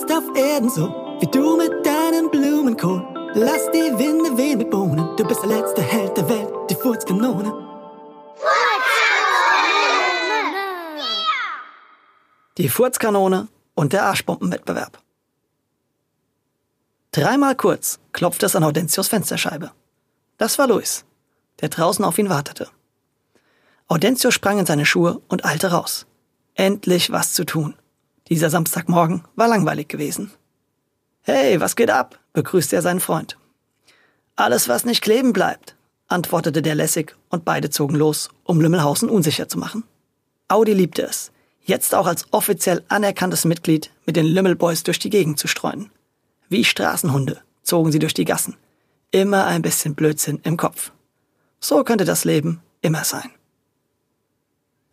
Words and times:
jetzt 0.00 0.12
auf 0.12 0.24
Erden 0.34 0.70
so, 0.70 0.88
wie 1.20 1.26
du 1.26 1.56
mit 1.56 1.84
deinem 1.84 2.30
Blumenkohl. 2.30 3.06
Lass 3.34 3.70
die 3.70 3.98
Winde 3.98 4.36
wehen 4.36 4.58
mit 4.58 4.70
Bohnen, 4.70 5.16
du 5.16 5.24
bist 5.24 5.42
der 5.42 5.50
letzte 5.50 5.82
Held 5.82 6.16
der 6.16 6.28
Welt, 6.28 6.52
die 6.68 6.74
Furzkanone. 6.74 7.52
Die 12.56 12.68
Furzkanone 12.68 13.48
und 13.74 13.92
der 13.92 14.04
Arschbombenwettbewerb. 14.04 14.98
Dreimal 17.12 17.54
kurz 17.56 17.98
klopfte 18.12 18.46
es 18.46 18.56
an 18.56 18.64
Audentius 18.64 19.08
Fensterscheibe. 19.08 19.72
Das 20.38 20.58
war 20.58 20.66
Luis, 20.66 21.04
der 21.60 21.68
draußen 21.68 22.04
auf 22.04 22.18
ihn 22.18 22.28
wartete. 22.28 22.68
Audentio 23.88 24.30
sprang 24.30 24.58
in 24.58 24.66
seine 24.66 24.86
Schuhe 24.86 25.20
und 25.28 25.44
eilte 25.44 25.72
raus. 25.72 26.06
Endlich 26.54 27.10
was 27.10 27.32
zu 27.32 27.44
tun. 27.44 27.74
Dieser 28.30 28.48
Samstagmorgen 28.48 29.24
war 29.34 29.48
langweilig 29.48 29.88
gewesen. 29.88 30.30
Hey, 31.22 31.60
was 31.60 31.74
geht 31.76 31.90
ab? 31.90 32.18
begrüßte 32.32 32.76
er 32.76 32.82
seinen 32.82 33.00
Freund. 33.00 33.36
Alles, 34.36 34.68
was 34.68 34.84
nicht 34.84 35.02
kleben 35.02 35.32
bleibt, 35.32 35.76
antwortete 36.06 36.62
der 36.62 36.76
lässig 36.76 37.16
und 37.28 37.44
beide 37.44 37.70
zogen 37.70 37.96
los, 37.96 38.30
um 38.44 38.60
Lümmelhausen 38.60 39.10
unsicher 39.10 39.48
zu 39.48 39.58
machen. 39.58 39.84
Audi 40.48 40.72
liebte 40.72 41.02
es, 41.02 41.32
jetzt 41.60 41.94
auch 41.94 42.06
als 42.06 42.26
offiziell 42.32 42.84
anerkanntes 42.88 43.44
Mitglied 43.44 43.90
mit 44.06 44.16
den 44.16 44.26
Lümmelboys 44.26 44.84
durch 44.84 45.00
die 45.00 45.10
Gegend 45.10 45.38
zu 45.38 45.48
streuen. 45.48 45.90
Wie 46.48 46.64
Straßenhunde 46.64 47.42
zogen 47.62 47.92
sie 47.92 47.98
durch 47.98 48.14
die 48.14 48.24
Gassen. 48.24 48.56
Immer 49.10 49.46
ein 49.46 49.62
bisschen 49.62 49.94
Blödsinn 49.96 50.40
im 50.44 50.56
Kopf. 50.56 50.92
So 51.58 51.82
könnte 51.82 52.04
das 52.04 52.24
Leben 52.24 52.62
immer 52.80 53.04
sein. 53.04 53.30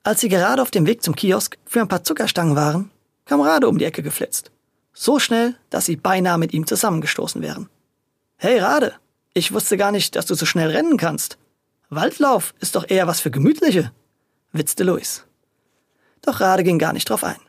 Als 0.04 0.22
sie 0.22 0.30
gerade 0.30 0.62
auf 0.62 0.72
dem 0.72 0.88
Weg 0.88 1.04
zum 1.04 1.16
Kiosk 1.16 1.58
für 1.66 1.82
ein 1.82 1.88
paar 1.88 2.04
Zuckerstangen 2.04 2.56
waren, 2.56 2.92
kam 3.28 3.42
Rade 3.42 3.68
um 3.68 3.78
die 3.78 3.86
Ecke 3.86 4.02
geflitzt. 4.02 4.52
So 4.94 5.20
schnell, 5.20 5.56
dass 5.70 5.86
sie 5.86 5.96
beinahe 5.96 6.38
mit 6.38 6.54
ihm 6.54 6.66
zusammengestoßen 6.66 7.42
wären. 7.42 7.70
Hey 8.38 8.60
Rade, 8.60 8.94
ich 9.34 9.54
wusste 9.54 9.78
gar 9.78 9.92
nicht, 9.92 10.16
dass 10.16 10.26
du 10.26 10.34
so 10.34 10.46
schnell 10.46 10.72
rennen 10.72 10.98
kannst. 10.98 11.38
Waldlauf 11.90 12.56
ist 12.60 12.76
doch 12.76 12.90
eher 12.90 13.08
was 13.08 13.20
für 13.20 13.32
Gemütliche, 13.32 13.92
witzte 14.52 14.84
Luis. 14.84 15.26
Doch 16.22 16.40
Rade 16.42 16.64
ging 16.64 16.80
gar 16.80 16.94
nicht 16.94 17.10
drauf 17.10 17.24
ein. 17.24 17.40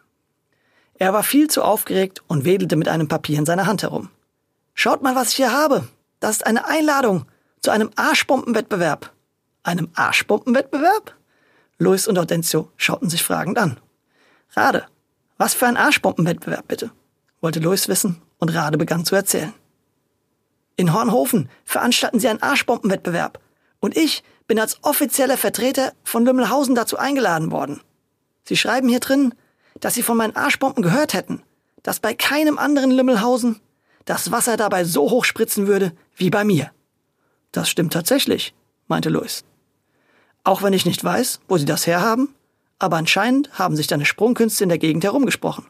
Er 0.94 1.12
war 1.12 1.22
viel 1.22 1.48
zu 1.48 1.62
aufgeregt 1.62 2.22
und 2.26 2.44
wedelte 2.44 2.76
mit 2.76 2.88
einem 2.88 3.08
Papier 3.08 3.38
in 3.38 3.46
seiner 3.46 3.66
Hand 3.66 3.82
herum. 3.82 4.10
Schaut 4.74 5.02
mal, 5.02 5.14
was 5.14 5.30
ich 5.30 5.36
hier 5.36 5.52
habe. 5.52 5.88
Das 6.20 6.32
ist 6.32 6.46
eine 6.46 6.66
Einladung 6.66 7.26
zu 7.60 7.70
einem 7.70 7.90
Arschbombenwettbewerb. 7.96 9.12
Einem 9.62 9.90
Arschbombenwettbewerb? 9.94 11.14
Luis 11.78 12.08
und 12.08 12.18
Audencio 12.18 12.70
schauten 12.76 13.08
sich 13.08 13.22
fragend 13.22 13.58
an. 13.58 13.80
Rade, 14.50 14.86
was 15.38 15.54
für 15.54 15.66
ein 15.66 15.76
Arschbombenwettbewerb 15.76 16.68
bitte? 16.68 16.90
wollte 17.40 17.60
Luis 17.60 17.88
wissen 17.88 18.20
und 18.38 18.50
Rade 18.50 18.76
begann 18.76 19.04
zu 19.04 19.14
erzählen. 19.14 19.54
In 20.76 20.92
Hornhofen 20.92 21.48
veranstalten 21.64 22.20
sie 22.20 22.28
einen 22.28 22.42
Arschbombenwettbewerb 22.42 23.40
und 23.80 23.96
ich 23.96 24.22
bin 24.46 24.58
als 24.58 24.82
offizieller 24.82 25.36
Vertreter 25.36 25.92
von 26.04 26.24
Lümmelhausen 26.24 26.74
dazu 26.74 26.98
eingeladen 26.98 27.52
worden. 27.52 27.80
Sie 28.44 28.56
schreiben 28.56 28.88
hier 28.88 29.00
drin, 29.00 29.34
dass 29.80 29.94
Sie 29.94 30.02
von 30.02 30.16
meinen 30.16 30.34
Arschbomben 30.34 30.82
gehört 30.82 31.14
hätten, 31.14 31.42
dass 31.82 32.00
bei 32.00 32.14
keinem 32.14 32.58
anderen 32.58 32.90
Lümmelhausen 32.90 33.60
das 34.04 34.32
Wasser 34.32 34.56
dabei 34.56 34.84
so 34.84 35.10
hoch 35.10 35.24
spritzen 35.24 35.66
würde 35.66 35.92
wie 36.16 36.30
bei 36.30 36.44
mir. 36.44 36.70
Das 37.52 37.68
stimmt 37.68 37.92
tatsächlich, 37.92 38.54
meinte 38.86 39.10
Louis. 39.10 39.44
Auch 40.44 40.62
wenn 40.62 40.72
ich 40.72 40.86
nicht 40.86 41.04
weiß, 41.04 41.40
wo 41.46 41.58
Sie 41.58 41.66
das 41.66 41.86
herhaben, 41.86 42.34
aber 42.78 42.96
anscheinend 42.96 43.58
haben 43.58 43.76
sich 43.76 43.86
deine 43.86 44.04
Sprungkünste 44.04 44.62
in 44.64 44.68
der 44.68 44.78
Gegend 44.78 45.04
herumgesprochen. 45.04 45.66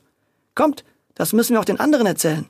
Kommt, 0.55 0.84
das 1.15 1.33
müssen 1.33 1.55
wir 1.55 1.60
auch 1.60 1.65
den 1.65 1.81
anderen 1.81 2.06
erzählen. 2.06 2.47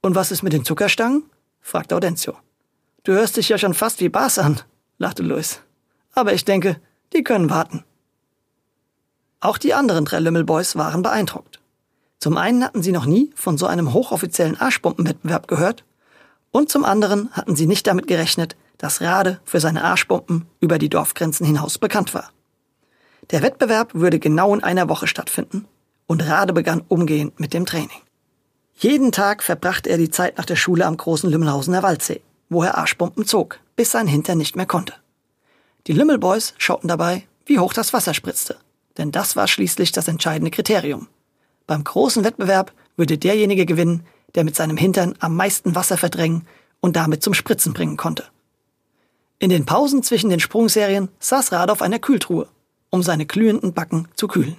Und 0.00 0.14
was 0.14 0.30
ist 0.30 0.42
mit 0.42 0.52
den 0.52 0.64
Zuckerstangen? 0.64 1.24
fragte 1.60 1.96
Audencio. 1.96 2.34
Du 3.04 3.12
hörst 3.12 3.36
dich 3.36 3.48
ja 3.48 3.58
schon 3.58 3.74
fast 3.74 4.00
wie 4.00 4.08
Bas 4.08 4.38
an, 4.38 4.60
lachte 4.98 5.22
Louis. 5.22 5.60
Aber 6.12 6.32
ich 6.32 6.44
denke, 6.44 6.80
die 7.12 7.24
können 7.24 7.50
warten. 7.50 7.84
Auch 9.40 9.58
die 9.58 9.74
anderen 9.74 10.04
drei 10.04 10.20
Lümmelboys 10.20 10.76
waren 10.76 11.02
beeindruckt. 11.02 11.60
Zum 12.18 12.38
einen 12.38 12.64
hatten 12.64 12.82
sie 12.82 12.92
noch 12.92 13.04
nie 13.04 13.30
von 13.34 13.58
so 13.58 13.66
einem 13.66 13.92
hochoffiziellen 13.92 14.58
Arschbombenwettbewerb 14.58 15.48
gehört 15.48 15.84
und 16.50 16.70
zum 16.70 16.84
anderen 16.84 17.30
hatten 17.32 17.56
sie 17.56 17.66
nicht 17.66 17.86
damit 17.86 18.06
gerechnet, 18.06 18.56
dass 18.78 19.00
Rade 19.00 19.40
für 19.44 19.60
seine 19.60 19.84
Arschbomben 19.84 20.46
über 20.60 20.78
die 20.78 20.88
Dorfgrenzen 20.88 21.44
hinaus 21.44 21.78
bekannt 21.78 22.14
war. 22.14 22.30
Der 23.30 23.42
Wettbewerb 23.42 23.94
würde 23.94 24.18
genau 24.18 24.54
in 24.54 24.62
einer 24.62 24.88
Woche 24.88 25.06
stattfinden 25.06 25.66
und 26.06 26.26
Rade 26.26 26.52
begann 26.52 26.82
umgehend 26.88 27.40
mit 27.40 27.54
dem 27.54 27.66
Training. 27.66 27.90
Jeden 28.76 29.12
Tag 29.12 29.42
verbrachte 29.42 29.88
er 29.90 29.98
die 29.98 30.10
Zeit 30.10 30.36
nach 30.36 30.44
der 30.44 30.56
Schule 30.56 30.86
am 30.86 30.96
großen 30.96 31.30
Lümmelhausener 31.30 31.82
Waldsee, 31.82 32.22
wo 32.48 32.62
er 32.62 32.76
Arschbomben 32.76 33.26
zog, 33.26 33.60
bis 33.76 33.90
sein 33.92 34.06
Hintern 34.06 34.38
nicht 34.38 34.56
mehr 34.56 34.66
konnte. 34.66 34.94
Die 35.86 35.92
Lümmelboys 35.92 36.54
schauten 36.58 36.88
dabei, 36.88 37.26
wie 37.46 37.58
hoch 37.58 37.72
das 37.72 37.92
Wasser 37.92 38.14
spritzte 38.14 38.56
denn 38.96 39.10
das 39.10 39.36
war 39.36 39.48
schließlich 39.48 39.92
das 39.92 40.08
entscheidende 40.08 40.50
Kriterium. 40.50 41.08
Beim 41.66 41.84
großen 41.84 42.24
Wettbewerb 42.24 42.72
würde 42.96 43.18
derjenige 43.18 43.66
gewinnen, 43.66 44.06
der 44.34 44.44
mit 44.44 44.56
seinem 44.56 44.76
Hintern 44.76 45.14
am 45.20 45.36
meisten 45.36 45.74
Wasser 45.74 45.96
verdrängen 45.96 46.46
und 46.80 46.96
damit 46.96 47.22
zum 47.22 47.34
Spritzen 47.34 47.72
bringen 47.72 47.96
konnte. 47.96 48.24
In 49.38 49.50
den 49.50 49.66
Pausen 49.66 50.02
zwischen 50.02 50.30
den 50.30 50.40
Sprungserien 50.40 51.08
saß 51.18 51.52
Rad 51.52 51.70
auf 51.70 51.82
einer 51.82 51.98
Kühltruhe, 51.98 52.48
um 52.94 53.02
seine 53.02 53.26
glühenden 53.26 53.72
Backen 53.72 54.06
zu 54.14 54.28
kühlen. 54.28 54.56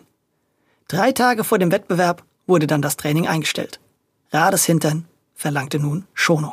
Drei 0.90 1.13
Tage 1.13 1.46
vor 1.46 1.57
dem 1.57 1.72
Wettbewerb 1.72 2.22
wurde 2.47 2.68
dann 2.68 2.81
das 2.81 2.97
Training 2.97 3.28
eingestellt. 3.28 3.79
Rades 4.29 4.66
Hintern 4.66 5.06
verlangte 5.35 5.79
nun 5.79 6.06
Schonung. 6.13 6.51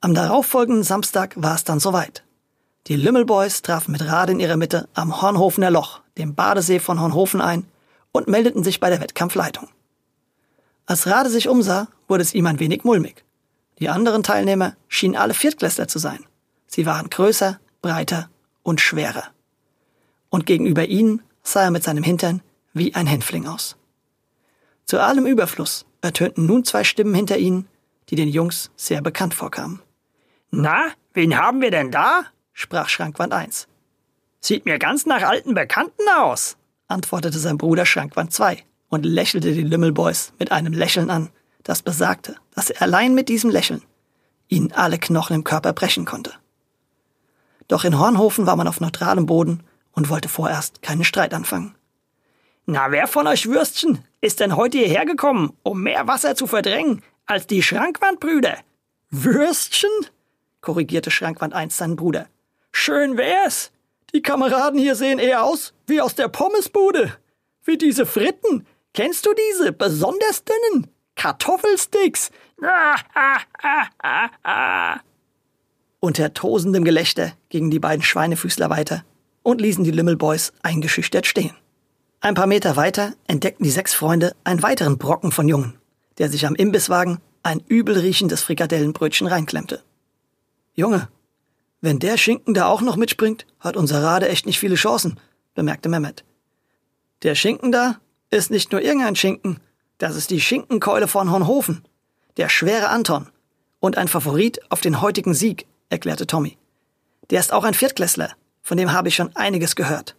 Am 0.00 0.14
darauffolgenden 0.14 0.84
Samstag 0.84 1.34
war 1.34 1.56
es 1.56 1.64
dann 1.64 1.80
soweit. 1.80 2.22
Die 2.86 2.94
Lümmelboys 2.94 3.62
trafen 3.62 3.90
mit 3.90 4.06
Rad 4.06 4.30
in 4.30 4.38
ihrer 4.38 4.56
Mitte 4.56 4.88
am 4.94 5.20
Hornhofener 5.20 5.72
Loch, 5.72 6.02
dem 6.16 6.36
Badesee 6.36 6.78
von 6.78 7.00
Hornhofen 7.00 7.40
ein 7.40 7.66
und 8.12 8.28
meldeten 8.28 8.62
sich 8.62 8.78
bei 8.78 8.90
der 8.90 9.00
Wettkampfleitung. 9.00 9.68
Als 10.86 11.08
Rade 11.08 11.30
sich 11.30 11.48
umsah, 11.48 11.88
wurde 12.06 12.22
es 12.22 12.32
ihm 12.32 12.46
ein 12.46 12.60
wenig 12.60 12.84
mulmig. 12.84 13.24
Die 13.80 13.88
anderen 13.88 14.22
Teilnehmer 14.22 14.76
schienen 14.86 15.16
alle 15.16 15.34
Viertklässler 15.34 15.88
zu 15.88 15.98
sein. 15.98 16.24
Sie 16.68 16.86
waren 16.86 17.10
größer, 17.10 17.58
breiter 17.80 18.30
und 18.62 18.80
schwerer. 18.80 19.24
Und 20.32 20.46
gegenüber 20.46 20.86
ihnen 20.86 21.20
sah 21.42 21.64
er 21.64 21.70
mit 21.70 21.84
seinem 21.84 22.02
Hintern 22.02 22.40
wie 22.72 22.94
ein 22.94 23.06
Hänfling 23.06 23.46
aus. 23.46 23.76
Zu 24.86 24.98
allem 24.98 25.26
Überfluss 25.26 25.84
ertönten 26.00 26.46
nun 26.46 26.64
zwei 26.64 26.84
Stimmen 26.84 27.14
hinter 27.14 27.36
ihnen, 27.36 27.68
die 28.08 28.16
den 28.16 28.28
Jungs 28.28 28.70
sehr 28.74 29.02
bekannt 29.02 29.34
vorkamen. 29.34 29.82
Na, 30.50 30.86
wen 31.12 31.36
haben 31.36 31.60
wir 31.60 31.70
denn 31.70 31.90
da? 31.90 32.22
sprach 32.54 32.88
Schrankwand 32.88 33.34
1. 33.34 33.68
Sieht 34.40 34.64
mir 34.64 34.78
ganz 34.78 35.04
nach 35.04 35.22
alten 35.22 35.52
Bekannten 35.52 36.08
aus, 36.16 36.56
antwortete 36.88 37.38
sein 37.38 37.58
Bruder 37.58 37.84
Schrankwand 37.84 38.32
2 38.32 38.64
und 38.88 39.04
lächelte 39.04 39.52
die 39.52 39.62
Lümmelboys 39.62 40.32
mit 40.38 40.50
einem 40.50 40.72
Lächeln 40.72 41.10
an, 41.10 41.28
das 41.62 41.82
besagte, 41.82 42.36
dass 42.54 42.70
er 42.70 42.80
allein 42.80 43.14
mit 43.14 43.28
diesem 43.28 43.50
Lächeln 43.50 43.82
ihnen 44.48 44.72
alle 44.72 44.98
Knochen 44.98 45.36
im 45.36 45.44
Körper 45.44 45.74
brechen 45.74 46.06
konnte. 46.06 46.32
Doch 47.68 47.84
in 47.84 47.98
Hornhofen 47.98 48.46
war 48.46 48.56
man 48.56 48.66
auf 48.66 48.80
neutralem 48.80 49.26
Boden 49.26 49.62
und 49.92 50.08
wollte 50.08 50.28
vorerst 50.28 50.82
keinen 50.82 51.04
Streit 51.04 51.34
anfangen. 51.34 51.74
Na, 52.66 52.90
wer 52.90 53.06
von 53.06 53.26
euch 53.26 53.46
Würstchen 53.48 54.04
ist 54.20 54.40
denn 54.40 54.56
heute 54.56 54.78
hierher 54.78 55.04
gekommen, 55.04 55.56
um 55.62 55.82
mehr 55.82 56.06
Wasser 56.06 56.36
zu 56.36 56.46
verdrängen 56.46 57.02
als 57.26 57.46
die 57.46 57.62
Schrankwandbrüder? 57.62 58.56
Würstchen? 59.10 59.90
korrigierte 60.60 61.10
Schrankwand 61.10 61.54
1 61.54 61.76
seinen 61.76 61.96
Bruder. 61.96 62.28
Schön 62.70 63.16
wär's. 63.16 63.72
Die 64.14 64.22
Kameraden 64.22 64.78
hier 64.78 64.94
sehen 64.94 65.18
eher 65.18 65.42
aus 65.42 65.74
wie 65.86 66.00
aus 66.00 66.14
der 66.14 66.28
Pommesbude. 66.28 67.12
Wie 67.64 67.76
diese 67.76 68.06
Fritten. 68.06 68.66
Kennst 68.94 69.26
du 69.26 69.30
diese 69.34 69.72
besonders 69.72 70.44
dünnen 70.44 70.88
Kartoffelsticks? 71.16 72.30
Ah, 72.64 73.40
ah, 73.64 74.28
ah. 74.44 75.00
Unter 75.98 76.32
tosendem 76.32 76.84
Gelächter 76.84 77.32
gingen 77.48 77.72
die 77.72 77.80
beiden 77.80 78.04
Schweinefüßler 78.04 78.70
weiter 78.70 79.04
und 79.42 79.60
ließen 79.60 79.84
die 79.84 79.90
Lümmelboys 79.90 80.52
eingeschüchtert 80.62 81.26
stehen. 81.26 81.54
Ein 82.20 82.34
paar 82.34 82.46
Meter 82.46 82.76
weiter 82.76 83.14
entdeckten 83.26 83.64
die 83.64 83.70
sechs 83.70 83.94
Freunde 83.94 84.34
einen 84.44 84.62
weiteren 84.62 84.98
Brocken 84.98 85.32
von 85.32 85.48
Jungen, 85.48 85.74
der 86.18 86.28
sich 86.28 86.46
am 86.46 86.54
Imbisswagen 86.54 87.18
ein 87.42 87.60
übel 87.66 87.98
riechendes 87.98 88.42
Frikadellenbrötchen 88.42 89.26
reinklemmte. 89.26 89.82
Junge, 90.74 91.08
wenn 91.80 91.98
der 91.98 92.16
Schinken 92.16 92.54
da 92.54 92.66
auch 92.66 92.80
noch 92.80 92.96
mitspringt, 92.96 93.46
hat 93.58 93.76
unser 93.76 94.02
Rade 94.02 94.28
echt 94.28 94.46
nicht 94.46 94.60
viele 94.60 94.76
Chancen, 94.76 95.18
bemerkte 95.54 95.88
Mehmet. 95.88 96.24
Der 97.24 97.34
Schinken 97.34 97.72
da 97.72 97.98
ist 98.30 98.50
nicht 98.50 98.70
nur 98.70 98.80
irgendein 98.80 99.16
Schinken, 99.16 99.58
das 99.98 100.16
ist 100.16 100.30
die 100.30 100.40
Schinkenkeule 100.40 101.08
von 101.08 101.30
Hornhofen, 101.30 101.84
der 102.36 102.48
schwere 102.48 102.88
Anton 102.88 103.28
und 103.80 103.98
ein 103.98 104.08
Favorit 104.08 104.60
auf 104.70 104.80
den 104.80 105.00
heutigen 105.00 105.34
Sieg, 105.34 105.66
erklärte 105.90 106.26
Tommy. 106.26 106.56
Der 107.30 107.40
ist 107.40 107.52
auch 107.52 107.64
ein 107.64 107.74
Viertklässler, 107.74 108.30
von 108.62 108.76
dem 108.76 108.92
habe 108.92 109.08
ich 109.08 109.14
schon 109.14 109.34
einiges 109.36 109.76
gehört. 109.76 110.16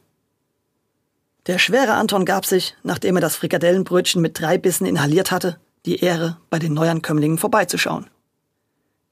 Der 1.47 1.59
schwere 1.59 1.93
Anton 1.93 2.25
gab 2.25 2.45
sich, 2.45 2.75
nachdem 2.83 3.17
er 3.17 3.21
das 3.21 3.35
Frikadellenbrötchen 3.35 4.21
mit 4.21 4.39
drei 4.39 4.57
Bissen 4.57 4.85
inhaliert 4.85 5.31
hatte, 5.31 5.59
die 5.85 5.99
Ehre, 5.99 6.37
bei 6.49 6.59
den 6.59 6.73
Neuankömmlingen 6.73 7.37
vorbeizuschauen. 7.37 8.09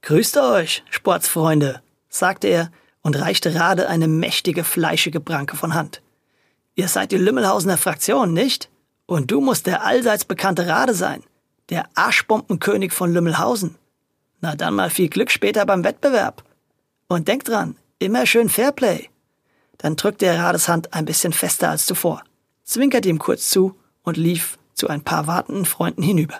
Grüßt 0.01 0.37
euch, 0.37 0.83
Sportsfreunde, 0.89 1.81
sagte 2.09 2.47
er 2.47 2.71
und 3.01 3.19
reichte 3.19 3.55
Rade 3.55 3.89
eine 3.89 4.07
mächtige, 4.07 4.63
fleischige 4.63 5.19
Pranke 5.19 5.57
von 5.57 5.73
Hand. 5.73 6.01
Ihr 6.75 6.87
seid 6.87 7.11
die 7.11 7.17
Lümmelhausener 7.17 7.77
Fraktion, 7.77 8.33
nicht? 8.33 8.69
Und 9.05 9.29
du 9.29 9.41
musst 9.41 9.67
der 9.67 9.83
allseits 9.83 10.23
bekannte 10.23 10.67
Rade 10.67 10.93
sein, 10.93 11.23
der 11.69 11.89
Arschbombenkönig 11.95 12.93
von 12.93 13.13
Lümmelhausen. 13.13 13.75
Na 14.39 14.55
dann 14.55 14.73
mal 14.73 14.89
viel 14.89 15.09
Glück 15.09 15.29
später 15.29 15.65
beim 15.65 15.83
Wettbewerb. 15.83 16.43
Und 17.07 17.27
denkt 17.27 17.49
dran, 17.49 17.75
immer 17.99 18.25
schön 18.25 18.49
Fairplay. 18.49 19.10
Dann 19.81 19.95
drückte 19.95 20.27
er 20.27 20.37
Rades 20.37 20.67
Hand 20.67 20.93
ein 20.93 21.05
bisschen 21.05 21.33
fester 21.33 21.71
als 21.71 21.87
zuvor, 21.87 22.23
zwinkerte 22.63 23.09
ihm 23.09 23.17
kurz 23.17 23.49
zu 23.49 23.75
und 24.03 24.15
lief 24.15 24.59
zu 24.75 24.87
ein 24.87 25.01
paar 25.01 25.25
wartenden 25.25 25.65
Freunden 25.65 26.03
hinüber. 26.03 26.35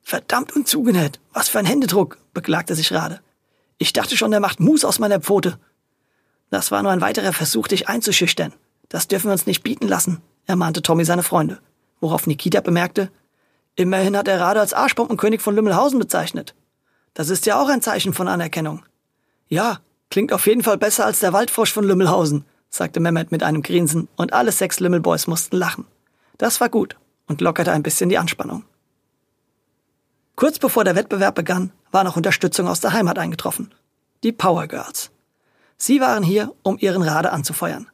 Verdammt 0.00 0.54
und 0.54 0.68
zugenäht, 0.68 1.18
was 1.32 1.48
für 1.48 1.58
ein 1.58 1.66
Händedruck, 1.66 2.18
beklagte 2.32 2.76
sich 2.76 2.92
Rade. 2.92 3.20
Ich 3.78 3.92
dachte 3.92 4.16
schon, 4.16 4.30
der 4.30 4.38
macht 4.38 4.60
Mus 4.60 4.84
aus 4.84 5.00
meiner 5.00 5.18
Pfote. 5.18 5.58
Das 6.50 6.70
war 6.70 6.84
nur 6.84 6.92
ein 6.92 7.00
weiterer 7.00 7.32
Versuch, 7.32 7.66
dich 7.66 7.88
einzuschüchtern. 7.88 8.52
Das 8.88 9.08
dürfen 9.08 9.26
wir 9.26 9.32
uns 9.32 9.46
nicht 9.46 9.64
bieten 9.64 9.88
lassen, 9.88 10.22
ermahnte 10.46 10.82
Tommy 10.82 11.04
seine 11.04 11.24
Freunde, 11.24 11.58
worauf 11.98 12.28
Nikita 12.28 12.60
bemerkte, 12.60 13.10
immerhin 13.74 14.16
hat 14.16 14.28
er 14.28 14.38
Rade 14.38 14.60
als 14.60 14.72
Arschbombenkönig 14.72 15.40
von 15.40 15.56
Lümmelhausen 15.56 15.98
bezeichnet. 15.98 16.54
Das 17.12 17.28
ist 17.28 17.44
ja 17.46 17.60
auch 17.60 17.68
ein 17.68 17.82
Zeichen 17.82 18.14
von 18.14 18.28
Anerkennung. 18.28 18.84
Ja, 19.48 19.80
klingt 20.14 20.32
auf 20.32 20.46
jeden 20.46 20.62
Fall 20.62 20.78
besser 20.78 21.04
als 21.06 21.18
der 21.18 21.32
Waldfrosch 21.32 21.72
von 21.72 21.82
Lümmelhausen, 21.82 22.44
sagte 22.70 23.00
Mehmet 23.00 23.32
mit 23.32 23.42
einem 23.42 23.64
Grinsen 23.64 24.06
und 24.14 24.32
alle 24.32 24.52
sechs 24.52 24.78
Lümmelboys 24.78 25.26
mussten 25.26 25.56
lachen. 25.56 25.88
Das 26.38 26.60
war 26.60 26.68
gut 26.68 26.96
und 27.26 27.40
lockerte 27.40 27.72
ein 27.72 27.82
bisschen 27.82 28.10
die 28.10 28.16
Anspannung. 28.16 28.62
Kurz 30.36 30.60
bevor 30.60 30.84
der 30.84 30.94
Wettbewerb 30.94 31.34
begann, 31.34 31.72
war 31.90 32.04
noch 32.04 32.16
Unterstützung 32.16 32.68
aus 32.68 32.78
der 32.78 32.92
Heimat 32.92 33.18
eingetroffen. 33.18 33.74
Die 34.22 34.30
Power 34.30 34.68
Girls. 34.68 35.10
Sie 35.78 36.00
waren 36.00 36.22
hier, 36.22 36.52
um 36.62 36.78
ihren 36.78 37.02
Rade 37.02 37.32
anzufeuern. 37.32 37.88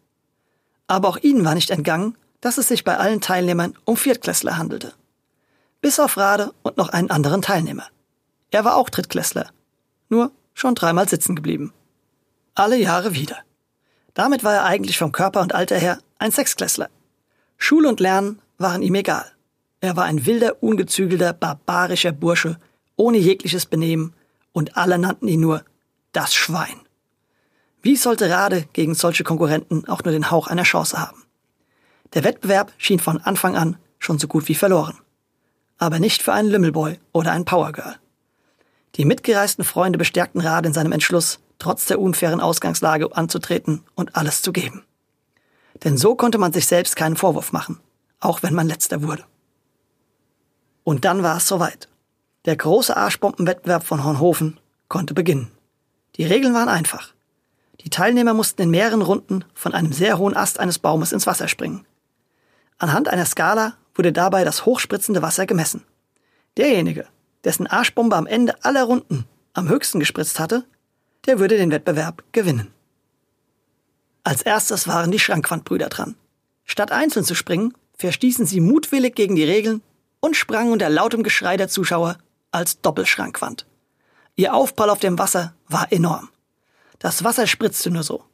Aber 0.89 1.09
auch 1.09 1.17
ihnen 1.17 1.47
war 1.47 1.55
nicht 1.55 1.71
entgangen, 1.71 2.19
dass 2.43 2.59
es 2.59 2.69
sich 2.69 2.85
bei 2.85 2.99
allen 2.99 3.23
Teilnehmern 3.23 3.79
um 3.87 3.97
Viertklässler 3.97 4.59
handelte. 4.59 4.93
Bis 5.81 5.99
auf 5.99 6.19
Rade 6.19 6.53
und 6.61 6.77
noch 6.77 6.91
einen 6.91 7.11
anderen 7.11 7.41
Teilnehmer. 7.41 7.87
Er 8.51 8.67
war 8.67 8.77
auch 8.77 8.91
Drittklässler. 8.91 9.49
Nur 10.11 10.33
schon 10.53 10.75
dreimal 10.75 11.09
sitzen 11.09 11.35
geblieben. 11.35 11.73
Alle 12.61 12.77
Jahre 12.77 13.15
wieder. 13.15 13.39
Damit 14.13 14.45
war 14.45 14.53
er 14.53 14.65
eigentlich 14.65 14.99
vom 14.99 15.13
Körper 15.13 15.41
und 15.41 15.55
Alter 15.55 15.79
her 15.79 15.99
ein 16.19 16.31
Sechsklässler. 16.31 16.91
Schule 17.57 17.89
und 17.89 18.01
Lernen 18.01 18.43
waren 18.59 18.83
ihm 18.83 18.97
egal. 18.97 19.25
Er 19.81 19.97
war 19.97 20.05
ein 20.05 20.27
wilder, 20.27 20.63
ungezügelter, 20.63 21.33
barbarischer 21.33 22.13
Bursche, 22.13 22.59
ohne 22.97 23.17
jegliches 23.17 23.65
Benehmen, 23.65 24.13
und 24.53 24.77
alle 24.77 24.99
nannten 24.99 25.27
ihn 25.27 25.41
nur 25.41 25.65
das 26.13 26.35
Schwein. 26.35 26.79
Wie 27.81 27.97
sollte 27.97 28.29
Rade 28.29 28.67
gegen 28.75 28.95
solche 28.95 29.25
Konkurrenten 29.25 29.89
auch 29.89 30.05
nur 30.05 30.13
den 30.13 30.31
Hauch 30.31 30.47
einer 30.47 30.65
Chance 30.65 31.01
haben? 31.01 31.23
Der 32.13 32.25
Wettbewerb 32.25 32.75
schien 32.77 32.99
von 32.99 33.23
Anfang 33.23 33.57
an 33.57 33.79
schon 33.99 34.19
so 34.19 34.29
gut 34.29 34.49
wie 34.49 34.55
verloren. 34.55 34.99
Aber 35.79 35.99
nicht 35.99 36.21
für 36.21 36.35
einen 36.35 36.51
Lümmelboy 36.51 36.99
oder 37.13 37.33
ein 37.33 37.47
Powergirl. 37.47 37.97
Die 38.97 39.07
mitgereisten 39.07 39.65
Freunde 39.65 39.97
bestärkten 39.97 40.43
Rade 40.43 40.69
in 40.69 40.75
seinem 40.75 40.93
Entschluss, 40.93 41.41
trotz 41.61 41.87
der 41.87 42.01
unfairen 42.01 42.41
Ausgangslage 42.41 43.15
anzutreten 43.17 43.85
und 43.95 44.17
alles 44.17 44.43
zu 44.43 44.53
geben. 44.53 44.85
Denn 45.85 45.97
so 45.97 46.17
konnte 46.17 46.39
man 46.39 46.53
sich 46.53 46.67
selbst 46.67 46.97
keinen 46.97 47.17
Vorwurf 47.17 47.53
machen, 47.53 47.79
auch 48.19 48.43
wenn 48.43 48.55
man 48.55 48.67
letzter 48.67 49.03
wurde. 49.03 49.25
Und 50.83 51.05
dann 51.05 51.23
war 51.23 51.37
es 51.37 51.47
soweit. 51.47 51.89
Der 52.47 52.57
große 52.57 52.97
Arschbombenwettbewerb 52.97 53.85
von 53.85 54.03
Hornhofen 54.03 54.59
konnte 54.89 55.15
beginnen. 55.15 55.53
Die 56.17 56.25
Regeln 56.25 56.55
waren 56.55 56.69
einfach. 56.69 57.13
Die 57.83 57.91
Teilnehmer 57.91 58.35
mussten 58.35 58.63
in 58.63 58.71
mehreren 58.71 59.03
Runden 59.03 59.45
von 59.55 59.73
einem 59.73 59.93
sehr 59.93 60.19
hohen 60.19 60.37
Ast 60.37 60.59
eines 60.59 60.79
Baumes 60.79 61.13
ins 61.13 61.27
Wasser 61.27 61.49
springen. 61.49 61.87
Anhand 62.79 63.09
einer 63.09 63.27
Skala 63.27 63.75
wurde 63.95 64.13
dabei 64.13 64.45
das 64.45 64.65
hochspritzende 64.67 65.23
Wasser 65.23 65.47
gemessen. 65.47 65.85
Derjenige, 66.57 67.07
dessen 67.45 67.67
Arschbombe 67.67 68.17
am 68.17 68.27
Ende 68.27 68.65
aller 68.65 68.85
Runden 68.85 69.27
am 69.53 69.69
höchsten 69.69 70.01
gespritzt 70.01 70.41
hatte, 70.41 70.65
der 71.27 71.39
würde 71.39 71.57
den 71.57 71.71
Wettbewerb 71.71 72.23
gewinnen. 72.33 72.73
Als 74.25 74.43
erstes 74.43 74.87
waren 74.87 75.11
die 75.11 75.19
Schrankwandbrüder 75.19 75.89
dran. 75.89 76.17
Statt 76.65 76.93
einzeln 76.93 77.25
zu 77.25 77.35
springen, 77.35 77.75
verstießen 77.97 78.47
sie 78.47 78.61
mutwillig 78.61 79.15
gegen 79.15 79.37
die 79.37 79.45
Regeln 79.45 79.83
und 80.21 80.37
sprangen 80.37 80.73
unter 80.73 80.89
lautem 80.89 81.23
Geschrei 81.23 81.57
der 81.57 81.69
Zuschauer 81.69 82.19
als 82.53 82.81
Doppelschrankwand. 82.81 83.67
Ihr 84.37 84.55
Aufprall 84.55 84.91
auf 84.91 85.01
dem 85.01 85.19
Wasser 85.19 85.55
war 85.69 85.91
enorm. 85.93 86.29
Das 86.99 87.25
Wasser 87.25 87.47
spritzte 87.47 87.91
nur 87.91 88.03
so. 88.03 88.25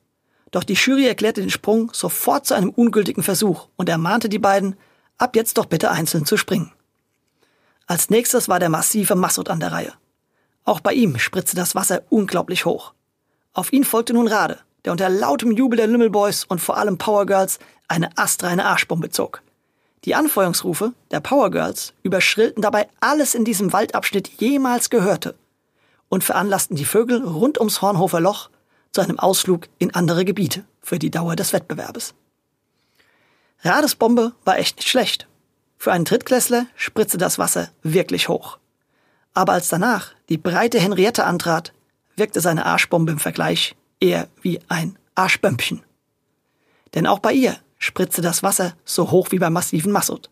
Doch 0.51 0.65
die 0.65 0.75
Jury 0.75 1.07
erklärte 1.07 1.41
den 1.41 1.51
Sprung 1.51 1.91
sofort 1.93 2.47
zu 2.47 2.55
einem 2.55 2.71
ungültigen 2.71 3.23
Versuch 3.23 3.69
und 3.77 3.89
ermahnte 3.89 4.29
die 4.29 4.39
beiden, 4.39 4.77
ab 5.19 5.37
jetzt 5.37 5.59
doch 5.59 5.67
bitte 5.67 5.91
einzeln 5.91 6.27
zu 6.27 6.37
springen. 6.37 6.73
Als 7.87 8.11
nächstes 8.11 8.49
war 8.49 8.59
der 8.59 8.69
massive 8.69 9.15
Massot 9.15 9.49
an 9.49 9.61
der 9.61 9.73
Reihe. 9.73 9.93
Auch 10.67 10.81
bei 10.81 10.93
ihm 10.93 11.19
spritzte 11.19 11.57
das 11.57 11.77
Wasser 11.77 12.03
unglaublich 12.11 12.65
hoch. 12.65 12.93
Auf 13.55 13.73
ihn 13.73 13.85
folgte 13.85 14.13
nun 14.13 14.27
Rade, 14.27 14.59
der 14.85 14.93
unter 14.93 15.09
lautem 15.09 15.53
Jubel 15.53 15.77
der 15.77 15.87
Lümmelboys 15.87 16.45
und 16.45 16.61
vor 16.61 16.77
allem 16.77 16.99
Powergirls 16.99 17.61
eine 17.87 18.19
astreine 18.19 18.67
Arschbombe 18.67 19.11
zog. 19.11 19.43
Die 20.05 20.17
Anfeuerungsrufe 20.17 20.93
der 21.13 21.21
Power 21.21 21.51
Girls 21.53 21.95
überschrillten 22.03 22.63
dabei 22.63 22.89
alles 22.99 23.35
in 23.35 23.45
diesem 23.45 23.73
Waldabschnitt 23.73 24.29
jemals 24.41 24.91
gehörte 24.91 25.37
und 26.09 26.25
veranlassten 26.25 26.77
die 26.77 26.85
Vögel 26.85 27.25
rund 27.25 27.59
ums 27.59 27.81
Hornhofer 27.81 28.21
Loch 28.21 28.51
zu 28.91 29.01
einem 29.01 29.21
Ausflug 29.21 29.69
in 29.79 29.95
andere 29.95 30.25
Gebiete 30.25 30.65
für 30.81 30.99
die 30.99 31.11
Dauer 31.11 31.37
des 31.37 31.53
Wettbewerbes. 31.53 32.15
Rades 33.63 33.95
Bombe 33.95 34.33
war 34.45 34.59
echt 34.59 34.79
nicht 34.79 34.89
schlecht. 34.89 35.29
Für 35.79 35.93
einen 35.93 36.05
Drittklässler 36.05 36.67
spritzte 36.75 37.19
das 37.19 37.39
Wasser 37.39 37.71
wirklich 37.83 38.29
hoch. 38.29 38.59
Aber 39.37 39.53
als 39.53 39.69
danach 39.69 40.13
die 40.31 40.39
breite 40.39 40.81
Henriette 40.81 41.27
antrat, 41.27 41.75
wirkte 42.17 42.41
seine 42.41 42.65
Arschbombe 42.65 43.13
im 43.13 43.19
Vergleich 43.19 43.77
eher 44.01 44.29
wie 44.41 44.61
ein 44.69 44.99
Arschbömpchen. 45.15 45.83
Denn 46.95 47.07
auch 47.07 47.19
bei 47.19 47.35
ihr 47.35 47.59
spritzte 47.77 48.23
das 48.23 48.43
Wasser 48.43 48.73
so 48.87 49.11
hoch 49.11 49.33
wie 49.33 49.39
beim 49.39 49.53
massiven 49.53 49.93
Massut. 49.93 50.31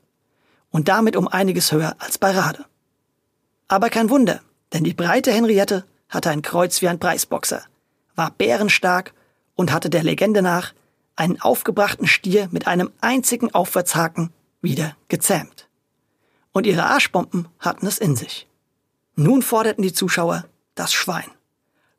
Und 0.71 0.89
damit 0.89 1.17
um 1.17 1.29
einiges 1.29 1.71
höher 1.71 1.97
als 1.99 2.17
bei 2.17 2.31
Rade. 2.31 2.65
Aber 3.69 3.91
kein 3.91 4.09
Wunder, 4.09 4.41
denn 4.73 4.85
die 4.85 4.95
breite 4.95 5.33
Henriette 5.33 5.85
hatte 6.09 6.31
ein 6.31 6.41
Kreuz 6.41 6.81
wie 6.81 6.89
ein 6.89 6.99
Preisboxer, 6.99 7.63
war 8.17 8.31
bärenstark 8.31 9.13
und 9.55 9.71
hatte 9.71 9.91
der 9.91 10.03
Legende 10.03 10.41
nach 10.41 10.73
einen 11.15 11.43
aufgebrachten 11.43 12.07
Stier 12.07 12.49
mit 12.53 12.67
einem 12.67 12.91
einzigen 13.03 13.53
Aufwärtshaken 13.53 14.33
wieder 14.63 14.97
gezähmt. 15.09 15.69
Und 16.53 16.67
ihre 16.67 16.87
Arschbomben 16.87 17.49
hatten 17.59 17.87
es 17.87 17.99
in 17.99 18.17
sich. 18.17 18.49
Nun 19.17 19.43
forderten 19.43 19.83
die 19.83 19.93
Zuschauer 19.93 20.45
das 20.75 20.93
Schwein. 20.93 21.31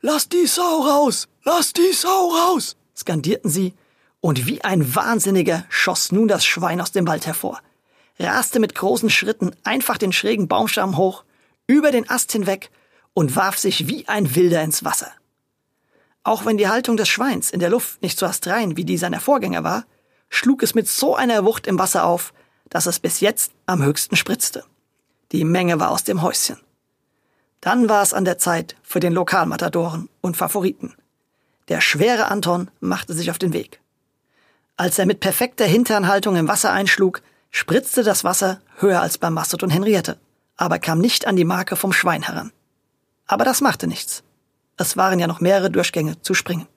Lass 0.02 0.30
die 0.30 0.46
Sau 0.46 0.82
raus! 0.82 1.28
Lass 1.44 1.74
die 1.74 1.94
Sau 1.94 2.30
raus! 2.30 2.76
skandierten 2.96 3.50
sie 3.50 3.74
und 4.22 4.48
wie 4.48 4.64
ein 4.64 4.96
Wahnsinniger 4.96 5.66
schoss 5.70 6.12
nun 6.12 6.28
das 6.28 6.46
Schwein 6.46 6.82
aus 6.82 6.92
dem 6.92 7.08
Wald 7.08 7.26
hervor, 7.26 7.60
raste 8.20 8.60
mit 8.60 8.76
großen 8.76 9.10
Schritten 9.10 9.56
einfach 9.64 9.98
den 9.98 10.12
schrägen 10.12 10.48
Baumstamm 10.48 10.98
hoch, 10.98 11.24
über 11.68 11.92
den 11.92 12.10
Ast 12.10 12.32
hinweg 12.32 12.70
und 13.14 13.36
warf 13.36 13.58
sich 13.58 13.88
wie 13.88 14.08
ein 14.08 14.36
Wilder 14.36 14.64
ins 14.64 14.84
Wasser. 14.84 15.12
Auch 16.24 16.46
wenn 16.46 16.58
die 16.58 16.68
Haltung 16.68 16.98
des 16.98 17.08
Schweins 17.08 17.52
in 17.52 17.60
der 17.60 17.70
Luft 17.70 18.02
nicht 18.02 18.18
so 18.18 18.26
astrein 18.26 18.78
wie 18.78 18.86
die 18.86 18.98
seiner 18.98 19.20
Vorgänger 19.20 19.64
war, 19.64 19.86
schlug 20.30 20.64
es 20.64 20.74
mit 20.74 20.88
so 20.88 21.16
einer 21.16 21.46
Wucht 21.46 21.68
im 21.68 21.78
Wasser 21.78 22.06
auf, 22.06 22.34
dass 22.70 22.88
es 22.88 23.00
bis 23.00 23.20
jetzt 23.20 23.52
am 23.68 23.84
höchsten 23.84 24.16
spritzte. 24.16 24.66
Die 25.32 25.44
Menge 25.44 25.80
war 25.80 25.92
aus 25.92 26.04
dem 26.04 26.22
Häuschen. 26.22 26.58
Dann 27.66 27.90
war 27.90 28.04
es 28.04 28.14
an 28.14 28.26
der 28.26 28.38
Zeit 28.38 28.76
für 28.84 29.00
den 29.00 29.12
Lokalmatadoren 29.12 30.08
und 30.22 30.38
Favoriten. 30.38 30.94
Der 31.68 31.82
schwere 31.82 32.28
Anton 32.28 32.70
machte 32.80 33.16
sich 33.16 33.32
auf 33.32 33.40
den 33.40 33.54
Weg. 33.54 33.80
Als 34.78 35.00
er 35.00 35.08
mit 35.08 35.20
perfekter 35.20 35.66
Hinternhaltung 35.66 36.36
im 36.36 36.48
Wasser 36.48 36.72
einschlug, 36.72 37.24
spritzte 37.50 38.04
das 38.04 38.24
Wasser 38.24 38.62
höher 38.78 39.02
als 39.02 39.18
bei 39.18 39.32
Mastot 39.32 39.64
und 39.64 39.72
Henriette, 39.72 40.20
aber 40.58 40.78
kam 40.78 41.00
nicht 41.00 41.26
an 41.26 41.38
die 41.38 41.44
Marke 41.44 41.76
vom 41.76 41.92
Schwein 41.92 42.22
heran. 42.22 42.52
Aber 43.26 43.46
das 43.46 43.62
machte 43.62 43.88
nichts. 43.88 44.22
Es 44.78 44.96
waren 44.96 45.18
ja 45.18 45.26
noch 45.26 45.42
mehrere 45.42 45.72
Durchgänge 45.72 46.22
zu 46.22 46.36
springen. 46.36 46.68